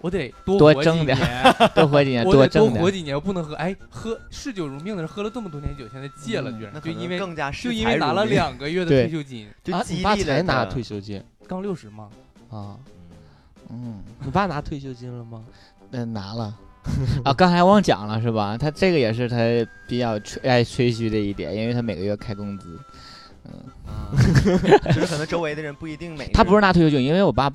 [0.00, 2.82] 我得多多活几挣点年，多活几年， 多挣点。
[2.82, 3.54] 活几年，我不能喝。
[3.56, 12.08] 哎，喝嗜酒如命的人喝了这么多年酒，现在戒了，就因为更加就因为拿了两个月的退休金，就啊，你爸激励了才拿退休金刚六十嘛。
[12.50, 12.78] 啊？
[13.68, 15.44] 嗯，你爸拿退休金了吗？
[15.90, 16.56] 那拿了。
[17.24, 18.56] 啊，刚才忘讲了是吧？
[18.56, 19.36] 他这个也是他
[19.86, 22.80] 比较吹爱吹嘘的一点，因为他每个月开工资。
[23.44, 23.52] 嗯，
[24.94, 27.50] 就是可能周围的人不一定每他不是拿退休金，因为我爸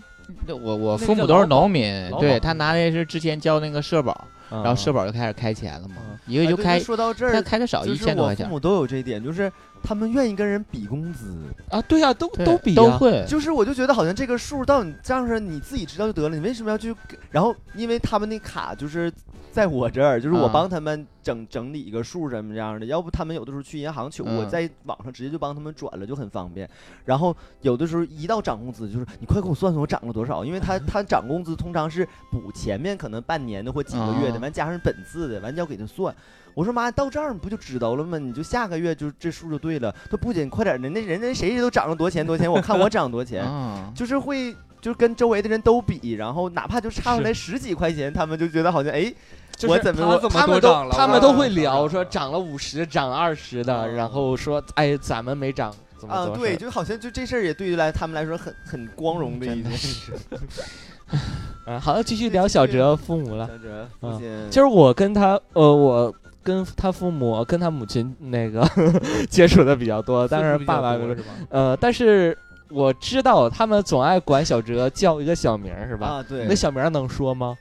[0.47, 5.95] 我我父母都是农民对他拿的是之前交那个社保，然然后社保就开始开钱了嘛
[6.27, 9.51] 一个就开那说到这儿，他开的少一千多块钱我父母都有这一点，就是
[9.85, 11.37] 他们愿意跟人比工资。
[11.69, 16.95] 啊，对呀，都都比啊都会，就是我就觉得好像这个数到你账上你自己知道就得了，你为什么要去？
[17.29, 19.11] 然后因为他们那卡就是
[19.51, 26.69] 在我这儿，就是我啊帮他们整整理一个数什么这样的，要不他们有的时候去银行取，我嗯在网上直接就帮他们转了，就很方便。
[27.03, 36.13] 然后有的时候一到涨工资，就是你快给我算算我涨了多少，因为他 他涨工资通常是补前面可能半年的或几个月的，啊完加上本次的，完你要给他算。
[36.55, 38.17] 我说妈，到账不就知道了吗？
[38.17, 39.93] 你就下个月就这数就对了。
[40.09, 43.43] 他不仅快点的，那人家谁谁都涨了多钱多钱，我看我涨多钱。
[43.43, 49.13] 啊， 就是会就是跟周围的人都比，然后哪怕就差出来十几块钱，他们就觉得好像哎，
[49.57, 60.13] 就是我怎么我他怎么了他们都会聊说涨了五十，涨二十的，啊然后说哎咱们没涨，怎么啊对，就好像就这事儿也对于来他们来说很很光荣的一件事。
[61.67, 63.47] 嗯，好，继续聊小哲父母了。
[63.47, 66.13] 小哲父啊亲就是我跟他，呃，我
[66.45, 68.63] 跟他父母、跟他母亲那个
[69.29, 71.23] 接触的比较多，但是爸爸是吧？
[71.49, 72.37] 呃，但是
[72.69, 76.07] 我知道他们总爱管小哲叫一个小名儿，是吧？
[76.07, 77.57] 啊对那，小名儿能说吗？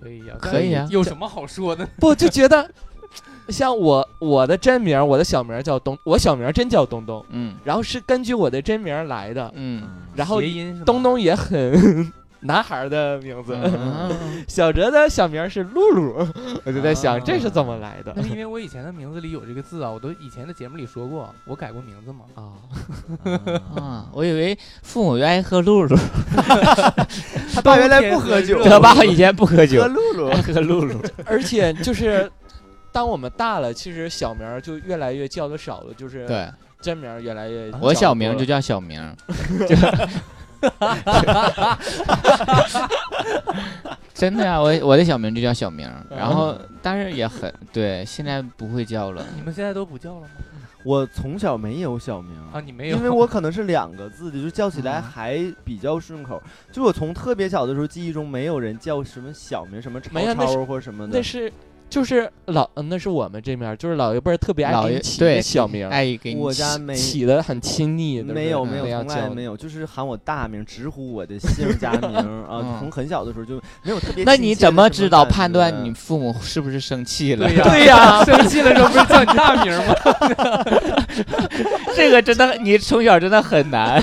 [0.00, 1.86] 可以呀，可以啊有什么好说的？
[2.00, 2.68] 不，就觉得
[3.48, 9.82] 像我我的真名，我的小名叫东，我小名真叫东东，嗯然后是根据我的真名来的，嗯
[10.14, 10.40] 然后
[10.86, 13.56] 东东也很男孩的名字。
[13.62, 14.10] 嗯，
[14.46, 16.26] 小哲的小名是露露，
[16.64, 17.20] 我就在想、啊。
[17.24, 18.12] 这是怎么来的？
[18.16, 22.24] 那是因为我以前的名字里有这个字啊，我都以前的节目里说过，我改过名字嘛。
[22.34, 22.54] 啊？
[23.82, 25.96] 啊，我以为父母爱喝露露，
[27.54, 29.82] 他爸原来不喝酒，他爸以前不喝酒。
[29.82, 30.30] 喝，露露。
[30.42, 31.00] 喝露露。
[31.24, 32.30] 而且就是，
[32.92, 36.48] 当我们大了，其实小名就越来越叫的少了，就是对。
[36.80, 37.72] 真名越来越。
[37.80, 39.02] 我小名就叫小名，
[39.68, 39.74] 就
[44.14, 49.24] 真的呀，我我的小名就叫小名，然后但是也很对，现在不会叫了。
[49.36, 50.28] 你们现在都不叫了吗？
[50.84, 56.42] 我从小没有小名啊，你没有，因为我可能是两个字的，就叫起来啊还比较顺口。
[56.72, 61.16] 就我从特别小的时候记忆中，没有人叫什么小名，什么超超或什么的。
[61.16, 61.52] 那是
[61.88, 72.10] 就是老，呃那是我们这面儿，就是老一辈儿特别爱给你起对小名，爱给你起我家没起的很亲昵的，没有没有，从来没有，就是喊我大名，直呼我的姓加名
[72.48, 72.60] 啊。
[72.62, 74.24] 嗯从很小的时候就没有特别。
[74.24, 75.92] 那你怎么知道判断你？
[75.92, 77.48] 父母是不是生气了？
[77.48, 79.94] 对呀对呀 生气的时候不是叫你大名吗？
[81.96, 84.00] 这个真的，你从小真的很难，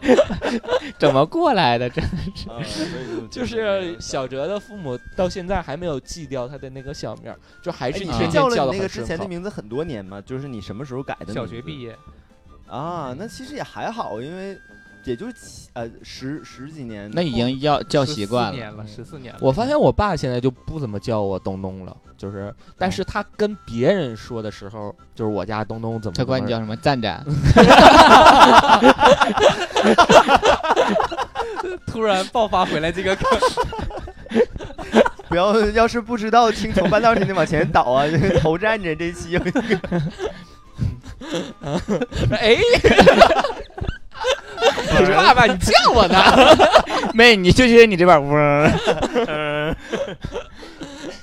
[0.98, 1.88] 怎么过来的？
[1.88, 10.20] 这啊所以就是小哲的父母到现在还没有记掉他的那个小名儿，就还是天天叫了你那个之前的名字很多年嘛？
[10.20, 11.32] 就是你什么时候改的？
[11.32, 11.96] 小学毕业，
[12.68, 14.58] 啊，那其实也还好，因为
[15.04, 17.10] 也就七呃十十几年。
[17.12, 18.56] 那已经要叫习惯14了。
[18.56, 19.40] 年了，十四年了。
[19.42, 27.24] 我发现我爸现在就不怎么叫我东东了，就是，但是他跟别人说的时候，就是我家东东怎么他管你叫什么赞赞？
[31.86, 33.24] 突然爆发回来这个梗，
[35.28, 38.06] 不要，要是不知道听从半道，请你往前倒啊！
[38.06, 39.36] 这 个头站着这期，
[42.30, 42.56] 哎，
[45.06, 46.16] 爸爸，你叫我呢？
[47.14, 48.36] 妹，你就觉得你这边嗡，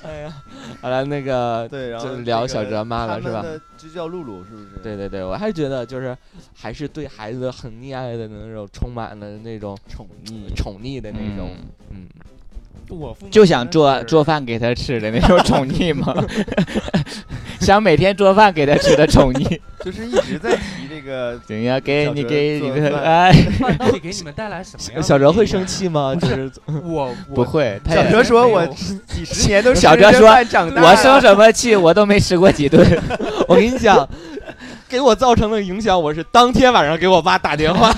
[0.04, 0.32] 哎呀，
[0.80, 3.44] 好了，那个对，然后就是聊小哲妈了是吧
[3.76, 4.66] 就叫露露，是不是？
[4.82, 6.16] 对对对，我还是觉得就是
[6.54, 10.54] 还是对孩子很溺爱的那种，充满了那种宠溺。
[10.54, 11.50] 宠溺的那种，
[11.90, 12.08] 嗯，
[12.90, 16.14] 我父母就想做做饭给他吃的那种 宠溺吗？
[17.60, 23.72] 想每天做饭给他吃的宠溺， 就是一直在提这个怎样给你小哲给你的哎饭爱？
[23.76, 26.14] 到底给你们带来什么小哲会生气吗？
[26.14, 26.50] 就是
[26.84, 30.28] 我不，会，小哲说我几十年都吃着小哲说
[30.82, 32.86] 我生什么气我都没吃过几顿。
[33.48, 34.08] 我跟你讲，
[34.88, 37.92] 给我造成的影响，我是当天晚上给我爸打电话，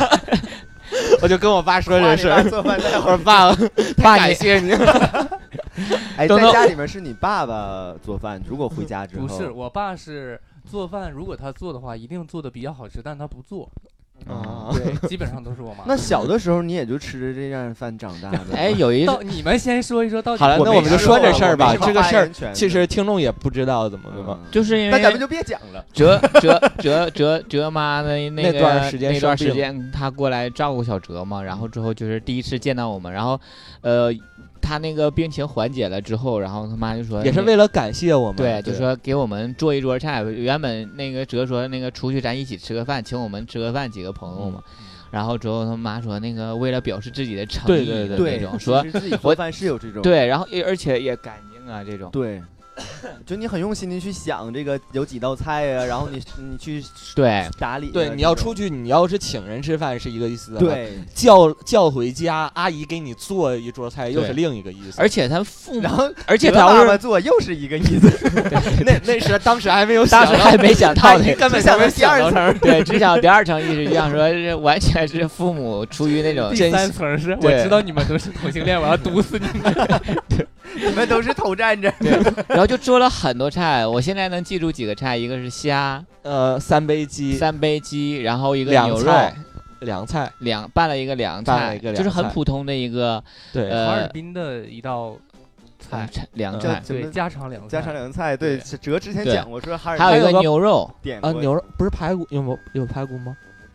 [1.22, 2.42] 我就跟我爸说这事儿。
[2.48, 3.52] 做饭带我说爸，
[4.02, 4.72] 爸你感谢你。
[6.16, 13.70] 哎，在家里面是你爸爸做饭，如果回家之后不是，我爸是做饭，如果他做的话，一定做的比较好吃，但他不做，
[14.28, 15.84] 啊，对，基本上都是我 妈。
[15.86, 18.54] 那小的时候你也就吃着这样饭长大的。
[18.54, 21.74] 哎，有一到你们先说一说，到底好了，那我们就说这事儿吧。
[21.80, 24.38] 这个事儿其实听众也不知道怎么的嘛。
[24.42, 25.84] 嗯就是因为那咱们就别讲了。
[25.92, 33.40] 哲哲哲哲哲妈的那那段时间那段时间，她过来照顾小哲嘛，然后之后就是第一次见到我们，然后
[33.80, 34.12] 呃，
[34.60, 40.22] 她那个病情缓解了之后，然后他妈就说也是为了感谢我们，对，就说给我们做一桌菜。
[40.22, 44.62] 原本那个哲说那个出去咱一起吃个饭，请我们吃个饭，几个朋友嘛。
[45.10, 48.84] 然后之后他妈说那个为了表示自己的诚意对对对对的那种，说
[49.22, 52.10] 我做饭是有这种对，然后也而且也干净啊这种。
[52.12, 52.40] 对，
[53.26, 56.82] 就你很用心的去想这个有几道菜啊， 然后你你去
[57.14, 57.90] 对，打理啊。
[57.92, 64.28] 对，你要这种出去，你要是请人吃饭是一个意思，，对，叫叫回家，阿姨给你做一桌菜又对。
[64.28, 65.00] 是另一个意思。
[65.00, 68.30] 而且他父母，然后而且他爸爸是做又是一个意思，
[68.84, 79.74] 那那时当时还没有当想到，时还没想 他到呢，根本想到第二层，对，只想第二层意思，就想说是完全是父母出于那种第三层是我对知道你们都是同性恋，我要毒死你们。
[80.88, 81.92] 你们都是头站着。
[82.00, 82.10] 对，
[82.48, 83.86] 然后就做了很多菜。
[83.86, 89.04] 我现在能记住几个菜，一个是虾呃三杯鸡，三杯鸡，然后一个凉牛肉。
[89.04, 89.34] 菜，
[89.80, 95.16] 凉菜，凉拌了一个凉菜，就是很普通的一个对，呃哈尔滨的一道
[95.78, 100.90] 菜，菜凉嗯菜，对家常凉菜，家常凉菜，对，哲之前讲过说哈尔滨还有一个牛肉，
[101.22, 103.34] 啊，牛肉不是排骨，有没有排骨吗？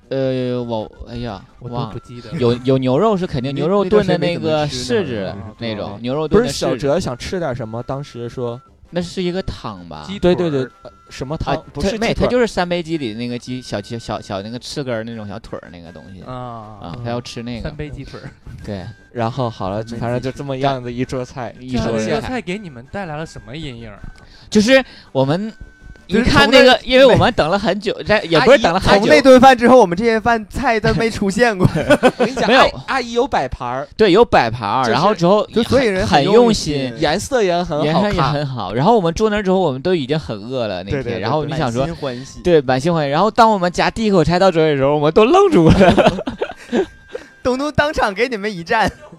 [0.10, 1.94] 呃，我哎呀，我都忘了。
[1.94, 2.32] 不记得。
[2.38, 7.82] 有有牛肉是肯定，那牛肉那段炖的那时间没怎么个吃呢柿子嗯那种嗯牛肉不是小柿子，哲想吃点什么？
[7.84, 10.06] 当时说那是一个汤吧？
[10.08, 16.34] 鸡对对对腿，呃什么啊汤？，不它没，是鸡腿儿它就是三杯鸡里的那个鸡小鸡小小那个翅根儿那种小腿儿那个东西啊
[16.82, 18.30] 啊，，他要吃那个三，杯鸡腿儿。
[18.64, 24.00] 对，然后好了，没反正就这么样子一桌菜，一这桌菜的一个菜给你们带来了什么阴影儿？
[24.50, 25.52] 就是我们
[26.08, 38.22] 一就是从那看那个，因为我们等了很久，在 也不是等了很久从那，顿饭之后，我们这些饭菜都没出现过， 我跟你讲，没有阿姨有摆盘儿，对，有摆盘儿，然后之后就所以人很用用心，颜色也很颜色也。
[38.22, 38.74] 很好。
[38.74, 41.88] 然后我们坐那儿之后，我们都已经很饿了那天，然后你想说满。
[41.88, 43.12] 心欢喜，对，满心欢喜。
[43.12, 46.14] 然后当我们夹第一口菜到嘴里的时候，我们都愣住了。
[47.44, 48.92] 东东当场给你们一战。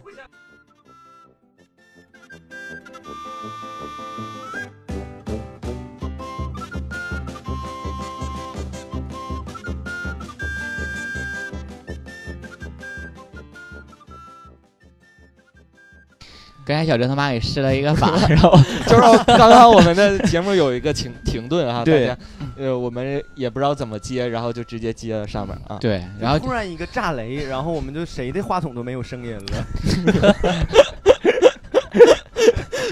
[16.66, 18.50] 刚才小哲他妈给施了一个法， 然后
[18.88, 22.20] 就是刚刚我们的节目有一个停停顿哈，对大家，
[22.58, 25.78] 呃，我们也不知道怎么接，然后就直接接了上面啊。
[25.80, 29.42] 对，然后突然一个炸雷，然后我们就谁的话筒都没有声音了。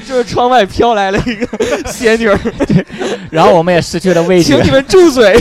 [0.06, 2.38] 就是窗外飘来了一个仙女儿，
[3.32, 4.66] 然后我们也失去了味觉请。
[4.66, 5.34] 你们住嘴。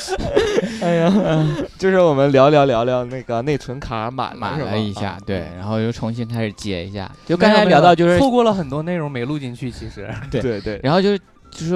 [0.82, 1.46] 哎呀，
[1.78, 7.10] 就是我们聊聊聊聊那个内存卡满了满了一下啊，对，然后又重新开始接一下。
[7.24, 10.08] 就就刚才聊到就是，错过了很多内容没录进去，其实。
[10.30, 11.16] 对对对，然后就
[11.50, 11.70] 就是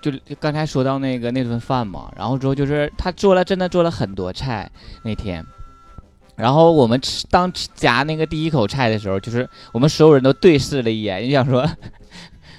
[0.00, 4.70] 就刚才说到那个那顿饭嘛，然后之后就是他做了真的做了很多菜
[5.02, 5.44] 那天。
[6.34, 11.66] 然后我们吃当夹那个第一口菜的时候，就是我们所有人都对视了一眼，就想说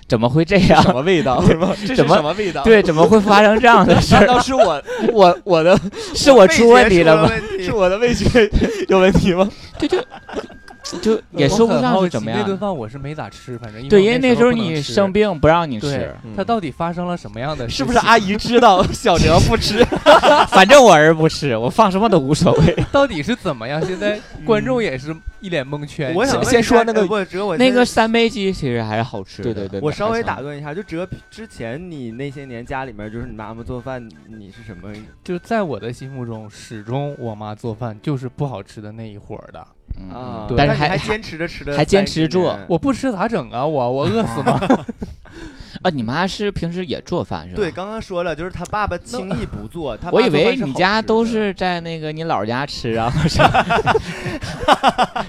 [0.08, 0.82] 怎么会这样？
[0.82, 1.76] 什么味道什么？
[1.82, 4.26] 这是什么味道？，对，怎么会发生这样的 事难？
[4.28, 4.82] 道是我
[5.12, 5.78] 我我的
[6.16, 7.24] 是我出问题了吗？
[7.28, 7.32] 吗？
[7.64, 8.50] 是我的味觉
[8.88, 9.50] 有问题吗？
[9.78, 9.98] 对，就
[11.02, 12.60] 就也说不上是怎么样那顿样。
[12.60, 17.78] 饭我是没咋吃，反正对，因为那那时候你生病不让你吃，他到底发生了什么样的事？
[17.78, 19.84] 是不是阿姨知道 小哲不吃？
[20.50, 22.84] 反正我儿不吃，我放什么都无所谓。
[22.92, 23.82] 到底是怎么样？
[23.86, 26.14] 现在观众也是一脸蒙圈。
[26.14, 29.54] 我想先说那个我哲，我那个三杯鸡其实还是好吃的。
[29.54, 34.94] 对对对我稍微打断一下，就哲之前你那些年家里面就是你妈妈做饭，你是什么？
[35.24, 39.66] 就在我的心目中，始终我妈做饭就是不好吃的那一伙儿的。
[39.98, 43.66] 嗯啊，对但是还还坚持着吃的，还坚持做我不吃咋整啊？
[43.66, 44.60] 我我饿死吗？
[45.84, 47.58] 啊，你妈是平时也做饭是吧？
[47.58, 53.14] 对，，刚刚说了，就是他爸爸轻易不做， 我以为你家都是在那个你姥家吃啊，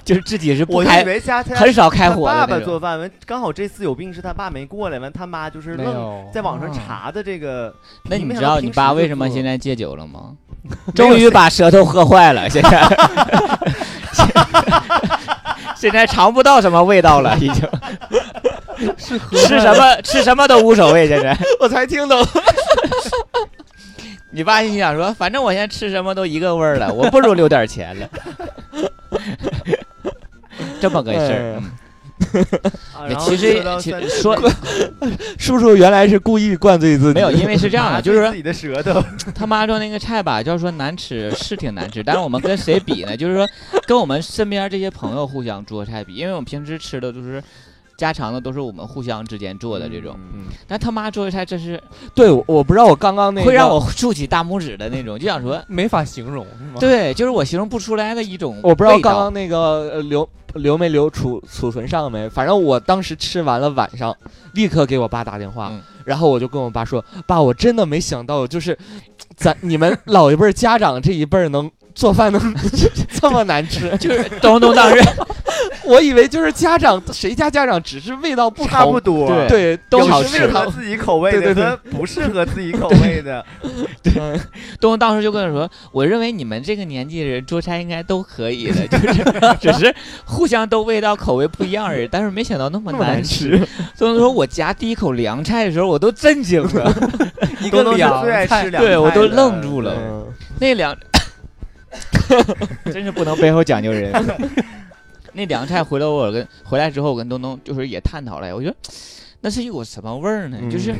[0.03, 2.47] 就是自己是不我以开，为家很少开火爸。
[2.47, 7.71] 爸做饭，完刚好这次有病是他爸没过来，完他妈就是愣，在网上哦查的这个。
[8.09, 10.35] 那你没知道你爸为什么现在戒酒了吗？
[10.95, 12.81] 终于把舌头喝坏了，现在
[15.79, 17.65] 现在尝不到什么味道了，已经
[18.97, 19.17] 吃
[19.61, 21.07] 什么吃什么都无所谓。
[21.07, 22.21] 现在 我才听懂，
[24.29, 28.09] 你爸心想说，反正我现在吃什么都一个味儿了，我不如留点钱了。
[30.81, 31.63] 这么个事儿，
[32.93, 34.35] 啊其实其三说
[35.37, 39.03] 叔叔 原来是故意灌醉自己，没有，因为是这样的， 就是自己的舌头，
[39.33, 43.15] 他妈做那个菜吧，就是说难吃是挺难吃，但是我们跟谁比呢？
[43.15, 43.47] 就是说
[43.87, 47.41] 跟我们身边这些朋友互相做菜比，因为我们平时吃的都是
[47.97, 50.17] 家常的，都是我们互相之间做的这种。
[50.33, 51.81] 嗯，但他妈做的菜真是
[52.13, 56.79] 对，我我不知道我刚刚那个会让我竖起大拇指的那种，就想说，没法形容是吗？
[56.79, 58.59] 对，就是我形容不出来的一种。
[58.63, 62.29] 我不知道刚刚那个呃刘留没留储储存上没？
[62.29, 64.15] 反正我当时吃完了，晚上
[64.53, 68.75] 立刻给我爸打电话，嗯然后我就跟我爸说：“爸，我真的没想到，就是
[69.35, 71.69] 咱你们老一辈儿家长这一辈儿能
[71.99, 72.55] 做饭能
[73.19, 75.03] 这么难吃， 就是 东东当时
[75.83, 80.29] 我以为就是家长谁家家长只是味道不同，差不多，对对，都好吃。
[80.37, 81.61] 适合自己口味对对对。
[81.65, 83.45] 的和不适合自己口味的。
[84.01, 84.13] 对。
[84.79, 89.23] 东东当时就跟我说，我认为你们这个年纪人做菜应该都可以的，就是
[89.59, 89.93] 只是
[90.23, 93.57] 互相都味道口味不一样而已，但是没想到那么难难吃。
[93.97, 96.93] 东东说，我夹第一口凉菜的时候，我都震惊了，
[97.59, 99.93] 一东东是个凉最爱菜吃凉对我都愣住了。
[99.97, 100.25] 嗯。
[100.61, 100.95] 那凉，
[102.91, 104.11] 真是不能背后讲究人。
[105.33, 108.75] 那凉菜回来我跟回来之后，我跟东东就是也探讨了，我觉得
[109.41, 110.57] 那是一股什么味儿呢？
[110.59, 110.93] 嗯就是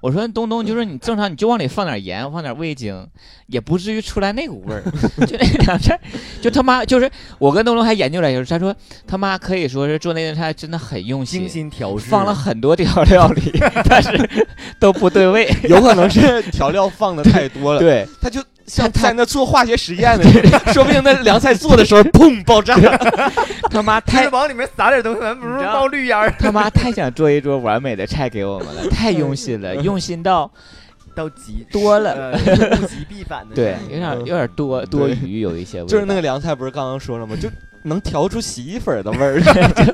[0.00, 3.06] 我说东东，就是你正常你就往里放点盐，放点味精，
[3.46, 4.82] 也不至于出来那股味儿。
[5.24, 5.98] 就那凉菜，
[6.42, 7.08] 就他妈就是
[7.38, 8.74] 我跟东东还研究了一下，他说
[9.06, 11.62] 他妈可以说是做那顿菜真的很用心精心。
[11.62, 13.52] 心调制，放了很多调料里，
[13.88, 14.46] 但是
[14.80, 15.48] 都不对味。
[15.68, 20.24] 有可能是调料放的太多了，对，他就像在那做化学实验的，
[20.72, 22.74] 说不定那凉菜做的时候砰爆炸。
[23.70, 30.50] 他妈太就是往里面撒点东西，完不是冒绿烟儿，他妈太想做一桌完美的菜给我们了，太用心了，用心到
[31.14, 33.54] 到极多了呃物极必反的。
[33.54, 37.34] 对，有点嗯有点多多余，有一些就是那个凉菜，不是刚刚说了吗？
[37.40, 37.48] 就
[37.82, 39.40] 能调出洗衣粉的味儿，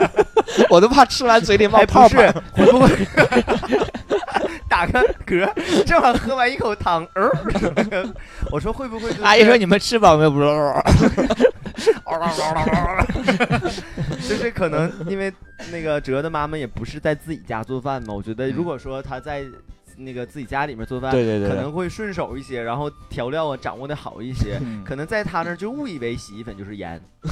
[0.70, 2.16] 我都怕吃完嘴里冒哎，泡是。，
[2.52, 2.88] 会不会
[4.68, 5.48] 打个嗝，
[5.84, 7.28] 正好喝完一口汤，呃，
[8.52, 9.22] 我说会不会就是？
[9.22, 10.30] 阿姨说你们吃饱没有？
[10.30, 11.92] 不是，
[14.28, 15.32] 就是可能因为
[15.72, 19.44] 那个哲的妈妈也不是在自己家做饭嘛，我觉得如果说她在
[19.98, 24.58] 那个自己家里面做饭，对对对可能会顺手一些，然后调料啊掌握的好一些。
[24.62, 27.00] 嗯可能在他那儿就误以为洗衣粉就是盐，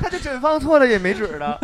[0.00, 1.58] 他就真放错了也没准儿了。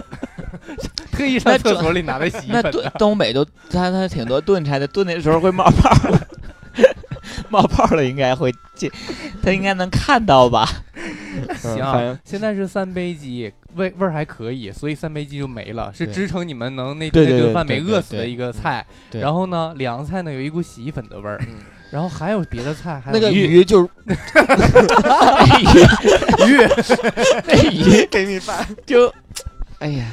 [1.13, 2.93] 特意上厕所里拿的洗衣那炖粉。
[2.99, 6.21] 东北都他他挺多炖菜的，炖的时候会冒泡儿，
[7.51, 8.91] 冒泡了应该会进，
[9.43, 10.67] 他应该能看到吧？
[10.95, 18.85] 嗯行，现在是三杯鸡，味味儿还可以，所以三杯鸡就没了，是支撑你们能那顿饭没饿死的一个菜。
[19.21, 21.39] 然后呢，凉菜呢有一股洗衣粉的味
[21.91, 23.89] 然后还有别的菜，还有那个鱼鱼就是
[25.59, 26.69] 鱼
[27.47, 29.13] 那鱼 给你饭，就，
[29.81, 30.07] 哎呀，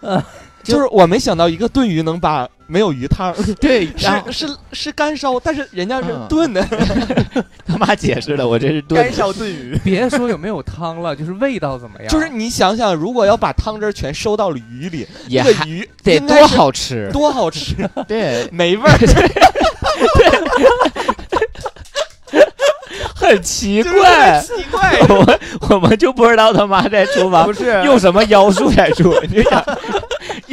[0.64, 6.66] 就是我没想到一个炖鱼能把没有鱼汤， 对， 是是是干烧，但是人家是嗯炖的，
[7.66, 12.08] 他妈解释了，我这是炖干烧炖鱼，别说有没有汤了，就是味道怎么样？
[12.08, 17.74] 就是你想想，如果要把汤汁全收到了鱼里，也还那个鱼得多好吃，多好吃，
[18.08, 18.98] 对，没味儿，
[23.14, 24.42] 很奇怪很。
[24.42, 24.98] 奇怪。
[25.08, 25.40] 我们
[25.70, 29.64] 我们就不知道他妈在厨房不是用什么妖术在做，你就想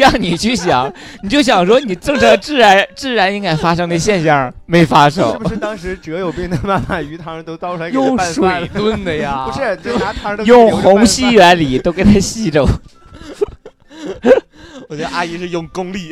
[0.02, 0.92] 让你去想，
[1.24, 5.24] 你就想说你正常自然自然应该发生的现象没发生。
[5.28, 12.68] 是生不，是当时哲有病的妈妈鱼汤都倒出来给用水炖的呀， 不是，就拿汤都用虹吸原理都给它吸走。
[14.90, 16.10] 我觉得阿姨是用功力，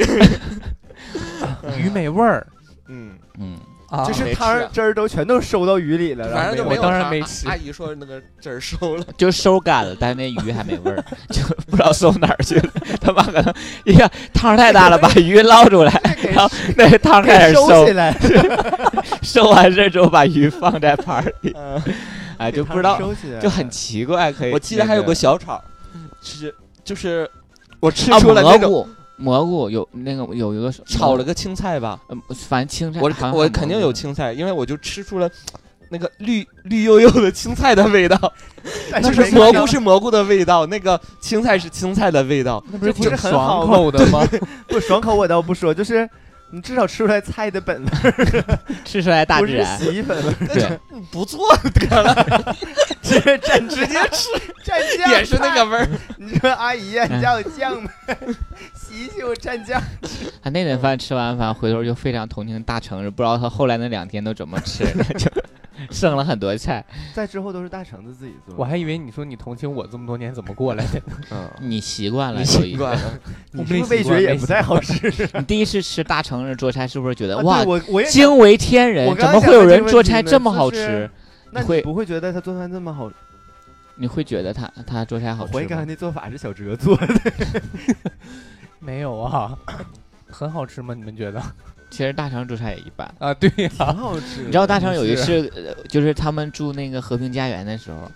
[1.77, 2.45] 鱼没味儿。
[2.87, 3.57] 嗯，嗯，
[3.89, 12.69] 啊，就是汤汁儿都全都收到鱼里了，反正就然后我当然没有汤没吃阿姨说那个汁儿收了，就收干了，但是那鱼还没味儿，就不知道收哪儿去了。
[13.01, 13.53] 他妈可能
[13.85, 16.01] 一个汤太大了，把鱼捞出来，
[16.33, 18.15] 然后那个汤开始给收收起，来，
[19.23, 21.81] 收完事儿之后把鱼放在盘儿里，嗯，
[22.37, 22.99] 哎，就不知道，
[23.41, 24.31] 就很奇怪。
[24.31, 25.59] 可以，我记得还有个小炒，
[26.21, 27.29] 是就是
[27.79, 28.89] 我吃啊出了那种蘑菇，
[29.19, 35.29] 蘑菇有那个有一个炒了，个青菜吧，嗯，反正青菜，我我肯定有青菜，因为我就吃出了。
[35.91, 38.15] 那个绿绿油油的青菜的味道，
[38.91, 42.63] 但那是蘑菇是蘑菇的味道，那个青菜是青菜的味道。
[42.71, 44.23] 那不是这不是挺很爽口的吗？
[44.69, 46.07] 不爽口我倒不说，就是
[46.51, 49.79] 你至少吃出来菜的本味儿， 吃出来大不是自然。
[49.79, 50.79] 洗衣粉味
[51.11, 51.39] 不错
[51.73, 52.55] 得了，
[53.01, 54.29] 直接蘸直接吃
[54.63, 55.89] 蘸酱，也是那个味儿。
[56.17, 57.89] 你说阿姨呀、你家有酱吗？
[58.89, 59.81] 洗洗我蘸酱。
[60.41, 65.29] 他那顿饭吃完饭，回头就非常同情大橙子，不知道他后来那两天都怎么吃的， 就
[65.91, 66.83] 剩了很多菜。
[67.13, 68.55] 在之后都是大橙子自己做。
[68.57, 71.01] 我还以为你说你同情我这么多年怎么过来的，
[71.31, 73.19] 嗯，你习惯了，你所以习惯了。
[73.51, 75.13] 你是不是味觉也不太好吃。
[75.35, 81.09] 你第一次吃大橙子做菜，是不是觉得啊哇，我我惊为天人怎么会有人做菜这么好吃？
[81.51, 83.11] 那会你不会觉得他做饭这么好？
[83.95, 85.83] 你会觉得他他做菜好吃我怀疑刚才？
[85.85, 87.07] 那做法是小哲做的。
[88.79, 89.57] 没有啊？
[90.29, 90.93] 很好吃吗？
[90.93, 91.41] 你们觉得？
[91.89, 93.11] 其实大肠做菜也一般。
[93.17, 94.41] 啊，对呀、很好吃。
[94.45, 98.09] 你知道大肠有一次，呃就是他们住那个和平家园的时候，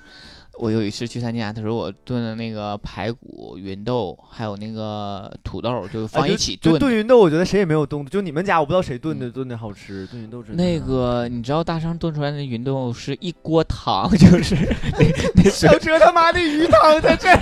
[0.60, 6.73] 我有一次去他家，他说我炖的那个排骨、芸豆，还有那个土豆，就放一起炖。
[6.76, 14.56] 就炖芸豆，我觉得谁也没有动，就你们家我不知道谁炖的炖的好吃，炖芸豆真的那个你知道大肠炖出来的芸豆是一锅汤， 就是
[14.99, 17.40] 那那小哲他妈的鱼汤在这儿，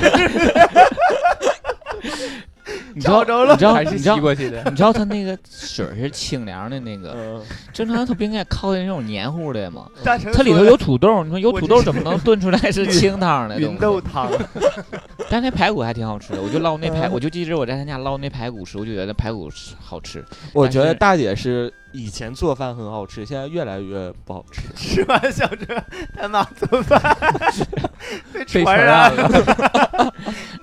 [2.94, 4.62] 你知道着了你知道还是你知道吸过去的。
[4.66, 7.42] 你知道它那个水是清凉的那个，嗯，
[7.74, 9.88] 正常它不应该靠的那种黏糊的吗？
[10.04, 13.78] 它里头有土豆，你说有土豆怎么能炖出来 是清汤的东芸？
[13.78, 14.30] 豆汤，
[15.30, 20.24] 但那排骨还挺好吃的，我就捞那排，嗯我就记着我在他家捞那排骨时，我就觉得排骨好吃。
[20.54, 24.62] 我觉得大姐是以前做饭很好吃，现在越来越不好吃。
[24.76, 25.82] 吃完小车
[26.16, 27.02] 他妈做饭
[28.48, 30.14] 传染了，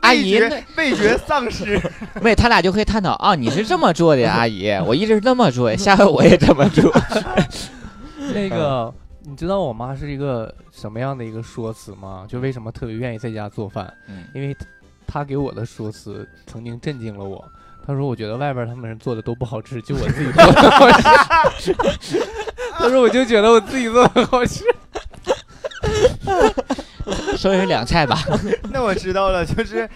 [0.09, 0.41] 阿姨
[0.77, 1.81] 味觉丧失，
[2.23, 6.91] 没，他俩就可以探讨啊，你是这么做的， 阿姨，我一直是这么做的，下回我也这么做。
[8.35, 8.93] 那个，
[9.25, 12.25] 你知道我妈是一个什么样的一个说辞吗？
[12.29, 13.93] 就为什么特别愿意在家做饭？
[14.09, 14.57] 嗯因为
[15.07, 17.45] 她给我的说辞曾经震惊了我。
[17.87, 21.75] 她说：“我觉得外边他们人做的都不好吃，就我自己做的好吃。”
[22.77, 24.63] 她说：“我就觉得我自己做的好吃。
[27.37, 28.19] 说的是凉菜吧？
[28.73, 29.89] 那我知道了，就是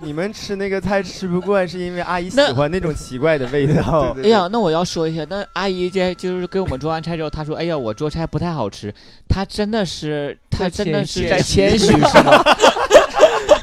[0.00, 4.14] 你们吃那个菜吃不惯，是因为阿姨喜欢那种奇怪的味道。
[4.22, 8.92] 哎呀，那我要说一下，那阿姨这就是给我们做完菜之后，她说：“哎呀，我做菜不太好吃。”
[9.28, 12.42] 她真的是，她真的是在谦虚是吗？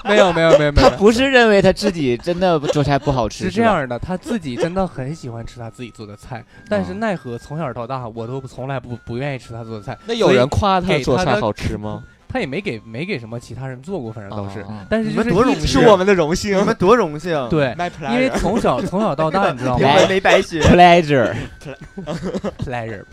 [0.05, 3.61] 没有没有没有没有，她不是认为她自己真的做菜不好吃，是这。
[3.61, 9.97] 样的，她自己真的很喜欢吃她自己做的菜，但是哦奈何从小到大我都从来不不愿意吃她做的菜。
[10.05, 12.03] 那有人夸她做菜好吃吗？
[12.29, 14.65] 她也没给没给什么其他人做过，反正倒是。
[14.89, 16.57] 但是你就是一直们多荣幸是我们的荣幸。
[16.59, 16.63] 你。
[16.63, 19.93] 们多荣幸，，对，卖因为从小从小到大， 你知道你吗？
[19.95, 20.61] 们没白学。
[20.61, 23.03] pleasure，？pleasure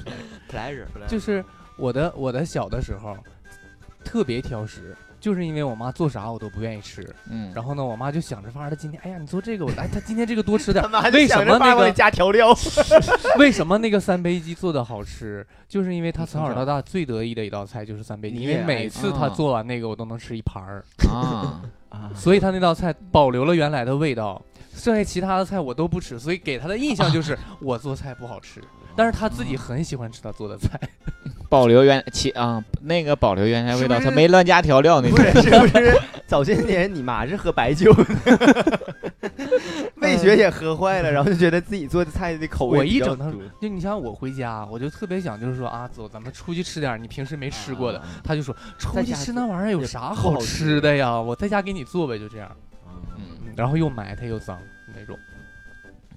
[0.51, 1.45] pleasure 就是
[1.77, 3.16] 我的我的小的时候
[4.05, 7.03] 特别挑食，就是因为我妈做啥我都不愿意吃。
[7.31, 10.85] 嗯，然后呢，我妈就想着法儿，她今天哎呀，你做这个我来，她今天这个多吃点
[11.15, 12.55] 为什么那个加调料？
[13.41, 15.47] 为什么那个三杯鸡做的好吃？
[15.67, 21.63] 就是因为她从小到大最得意的一道菜就是三杯鸡，因为每次她做完那个我都能吃一盘儿，啊，
[22.15, 24.43] 所以她那道菜保留了原来的味道。
[24.77, 28.61] 剩下其他的菜我都不吃，所以给她的印象就是我做菜不好吃。
[28.97, 30.79] 但是他自己很喜欢吃他做的菜。
[31.51, 35.16] 保留原其啊那个保留原来味道，是不是她没乱加调料那种。
[35.16, 35.97] 不是，是不是
[36.27, 38.81] 早些年你妈是喝白酒的，
[39.97, 48.03] 味觉也喝坏了，然后就觉得自己做的菜的口味我一整她多就你像我回家，我就特别想就是说啊，走，咱们出去吃点你平时没吃过的。
[48.25, 51.21] 他就说出去吃那玩意儿有啥好好吃的呀？
[51.21, 52.51] 我在家给你做呗，就这样。
[53.16, 54.59] 嗯嗯然后又埋汰又脏
[54.93, 55.16] 那种。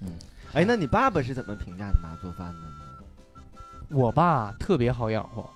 [0.02, 0.08] 嗯
[0.54, 2.67] 哎，那你爸爸是怎么评价你妈做饭的呢？
[3.90, 5.48] 我爸特别好养活，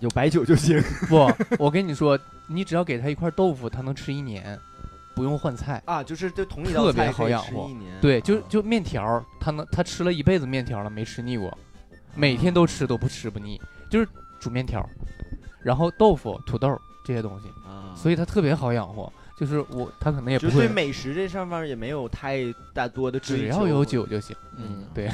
[0.00, 0.82] 有白酒就行。
[1.08, 2.18] 不，我跟你说，
[2.48, 4.58] 你只要给他一块豆腐，他能吃一年，
[5.14, 5.82] 不用换菜。
[5.86, 7.92] 啊，就是就同一道特别菜可以好养活一年。
[8.00, 8.42] 对，就啊。
[8.48, 11.56] 就面条儿，他能他吃了一辈子面条了，没吃腻过，
[12.14, 13.60] 每天都吃都不吃不腻，
[13.90, 14.08] 就是
[14.40, 14.88] 煮面条儿，
[15.62, 19.12] 然后豆腐、土豆儿这些东西，啊，所以他特别好养活。
[19.38, 22.40] 就是我，他可能也不会就对，美食这上面也没有太
[22.74, 24.36] 大多的追求，只要有酒就行。
[24.58, 25.10] 嗯，对，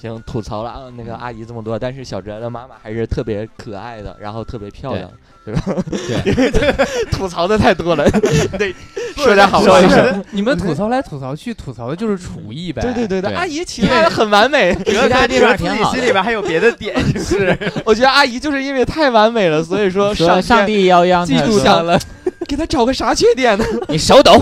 [0.00, 5.10] 行，吐槽了啊，那个阿姨这么多，但是小哲的妈妈还是特别可爱的，然后特别漂亮，
[5.44, 5.62] 对吧？
[5.90, 6.72] 对，
[7.10, 8.08] 吐槽的太多了，
[8.58, 8.74] 对，
[9.16, 12.82] 说点好说一话说说你们吐槽来吐槽去，吐槽的就是厨艺呗。
[12.82, 15.84] 对对对对，阿姨其他的很完美，其他地方挺好的。
[15.84, 17.72] 自己心里边还有别的点，是不是？
[17.84, 21.98] 我觉得阿姨就是因为太完美了，所以说说上上帝要让嫉妒上了。
[22.46, 23.64] 给他找个啥缺点呢？
[23.88, 24.32] 你手抖，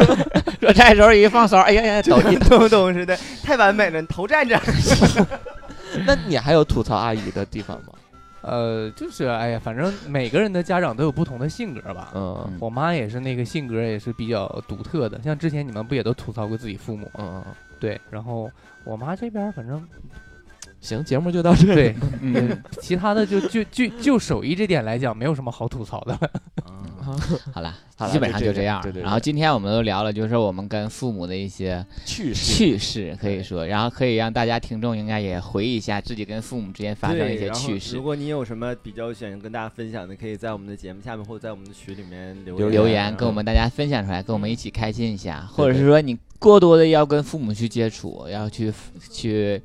[0.60, 4.62] 说菜的时候一放勺，哎呀呀，就抖一抖抖似的，太完美了，你头站这儿。
[6.06, 7.92] 那你还有吐槽阿姨的地方吗？
[8.42, 12.10] 呃，就是哎呀，反正每个人的家长都有不同的性格吧。
[12.14, 17.10] 嗯我妈也是那个性格也是比较独特的，像之前你们不也都吐槽过自己父母？
[17.18, 17.44] 嗯，
[17.78, 18.50] 对，然后
[18.84, 19.82] 我妈这边反正
[20.80, 21.74] 行，节目就到这里。
[21.74, 26.18] 对， 嗯，嗯其他的就就就就手艺这点来讲，没有什么好吐槽的
[26.68, 26.80] 嗯。
[27.52, 28.80] 好了好，了基本上就这样。
[28.82, 38.02] 对对对然后今天我们都聊了，就是我们跟父母的一些趣事，趣事，可以说，然后可以让大家听众应该也回忆一下自己跟父母之间发生的一些趣事如。
[38.02, 48.72] 果你有什么比较想跟大家分享的，可以在我们的节目下面或者在我们的群里面留留留言言跟我们大家分享出来，跟我们一起开心一下，对或者是说你过多的要跟父母去接触，要去
[49.12, 49.62] 去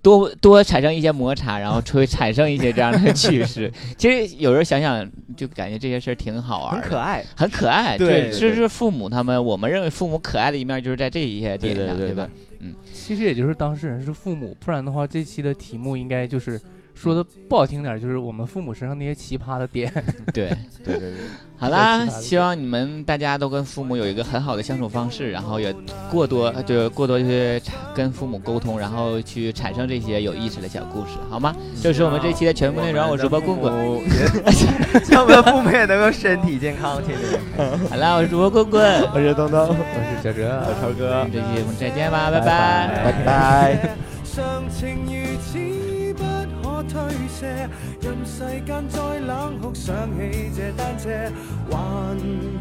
[0.00, 3.70] 多多产生一些摩擦，然后会产生一些这样的趣事。
[3.98, 7.24] 其实有时候想想，就感觉这些事儿挺好玩，很可爱。
[7.36, 7.98] 很可爱。
[7.98, 12.28] 对这是父母他们，我们认为父母可爱的一面，就是在这一些点上，对吧？
[12.60, 12.72] 嗯？
[12.92, 16.60] 其实也就是当事人是父母，不然的话，这期的题目应该就是
[16.94, 19.92] 说的不好听点儿，就是我们父母身上那些奇葩的点。
[20.32, 20.48] 对，
[20.84, 21.12] 对对对，
[21.58, 25.74] 好啦，希望你们大家都跟父母有一个很好的相处方式，然后也
[26.10, 31.54] 过多就过多去产跟父母沟通，然后去产生这些有意思的小故事，好吗？
[31.82, 33.72] 这是我们这期的全部内容，我是主播棍棍。
[33.72, 34.00] 棍，
[35.04, 37.78] 希望我们的父母也能够身体健康，天天健康。
[37.88, 43.26] 好啦，我是主播棍棍，我是东东，我是小哲，我是超哥我们这期我们再见吧，拜拜拜。
[43.26, 43.96] 拜。
[46.92, 47.68] 推卸，
[48.02, 51.08] 任世间再冷酷，想起这单车，
[51.70, 51.74] 还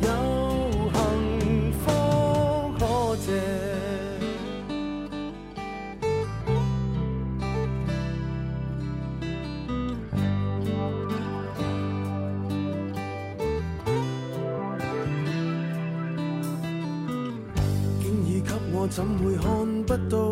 [0.02, 0.08] 有
[0.94, 1.92] 幸福
[2.80, 2.82] 可
[3.18, 3.28] 借。
[18.00, 19.44] 竟已给我，怎会看
[19.84, 20.32] 不到？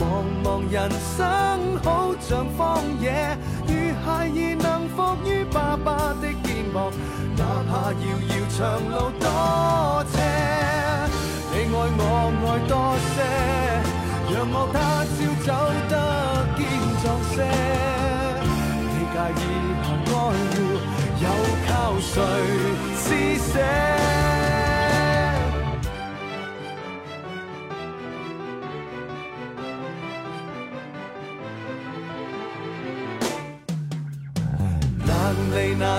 [0.00, 3.36] 茫茫人生好像荒野，
[3.66, 6.90] 如孩兒能伏於爸爸的肩膊，
[7.36, 8.58] 哪怕遙遙長
[8.88, 10.16] 路多斜。
[11.52, 12.02] 你愛我
[12.40, 12.72] 愛多
[13.12, 13.20] 些，
[14.32, 15.48] 讓我他朝走
[15.90, 15.94] 得
[16.56, 16.58] 堅
[17.02, 17.04] 壯
[17.34, 17.36] 些。
[18.88, 19.38] 你介意
[19.84, 20.16] 行愛
[20.48, 20.56] 護，
[21.20, 21.24] 又
[21.68, 21.70] 靠
[22.00, 22.08] 誰
[22.96, 23.04] 施
[23.52, 23.54] 舍？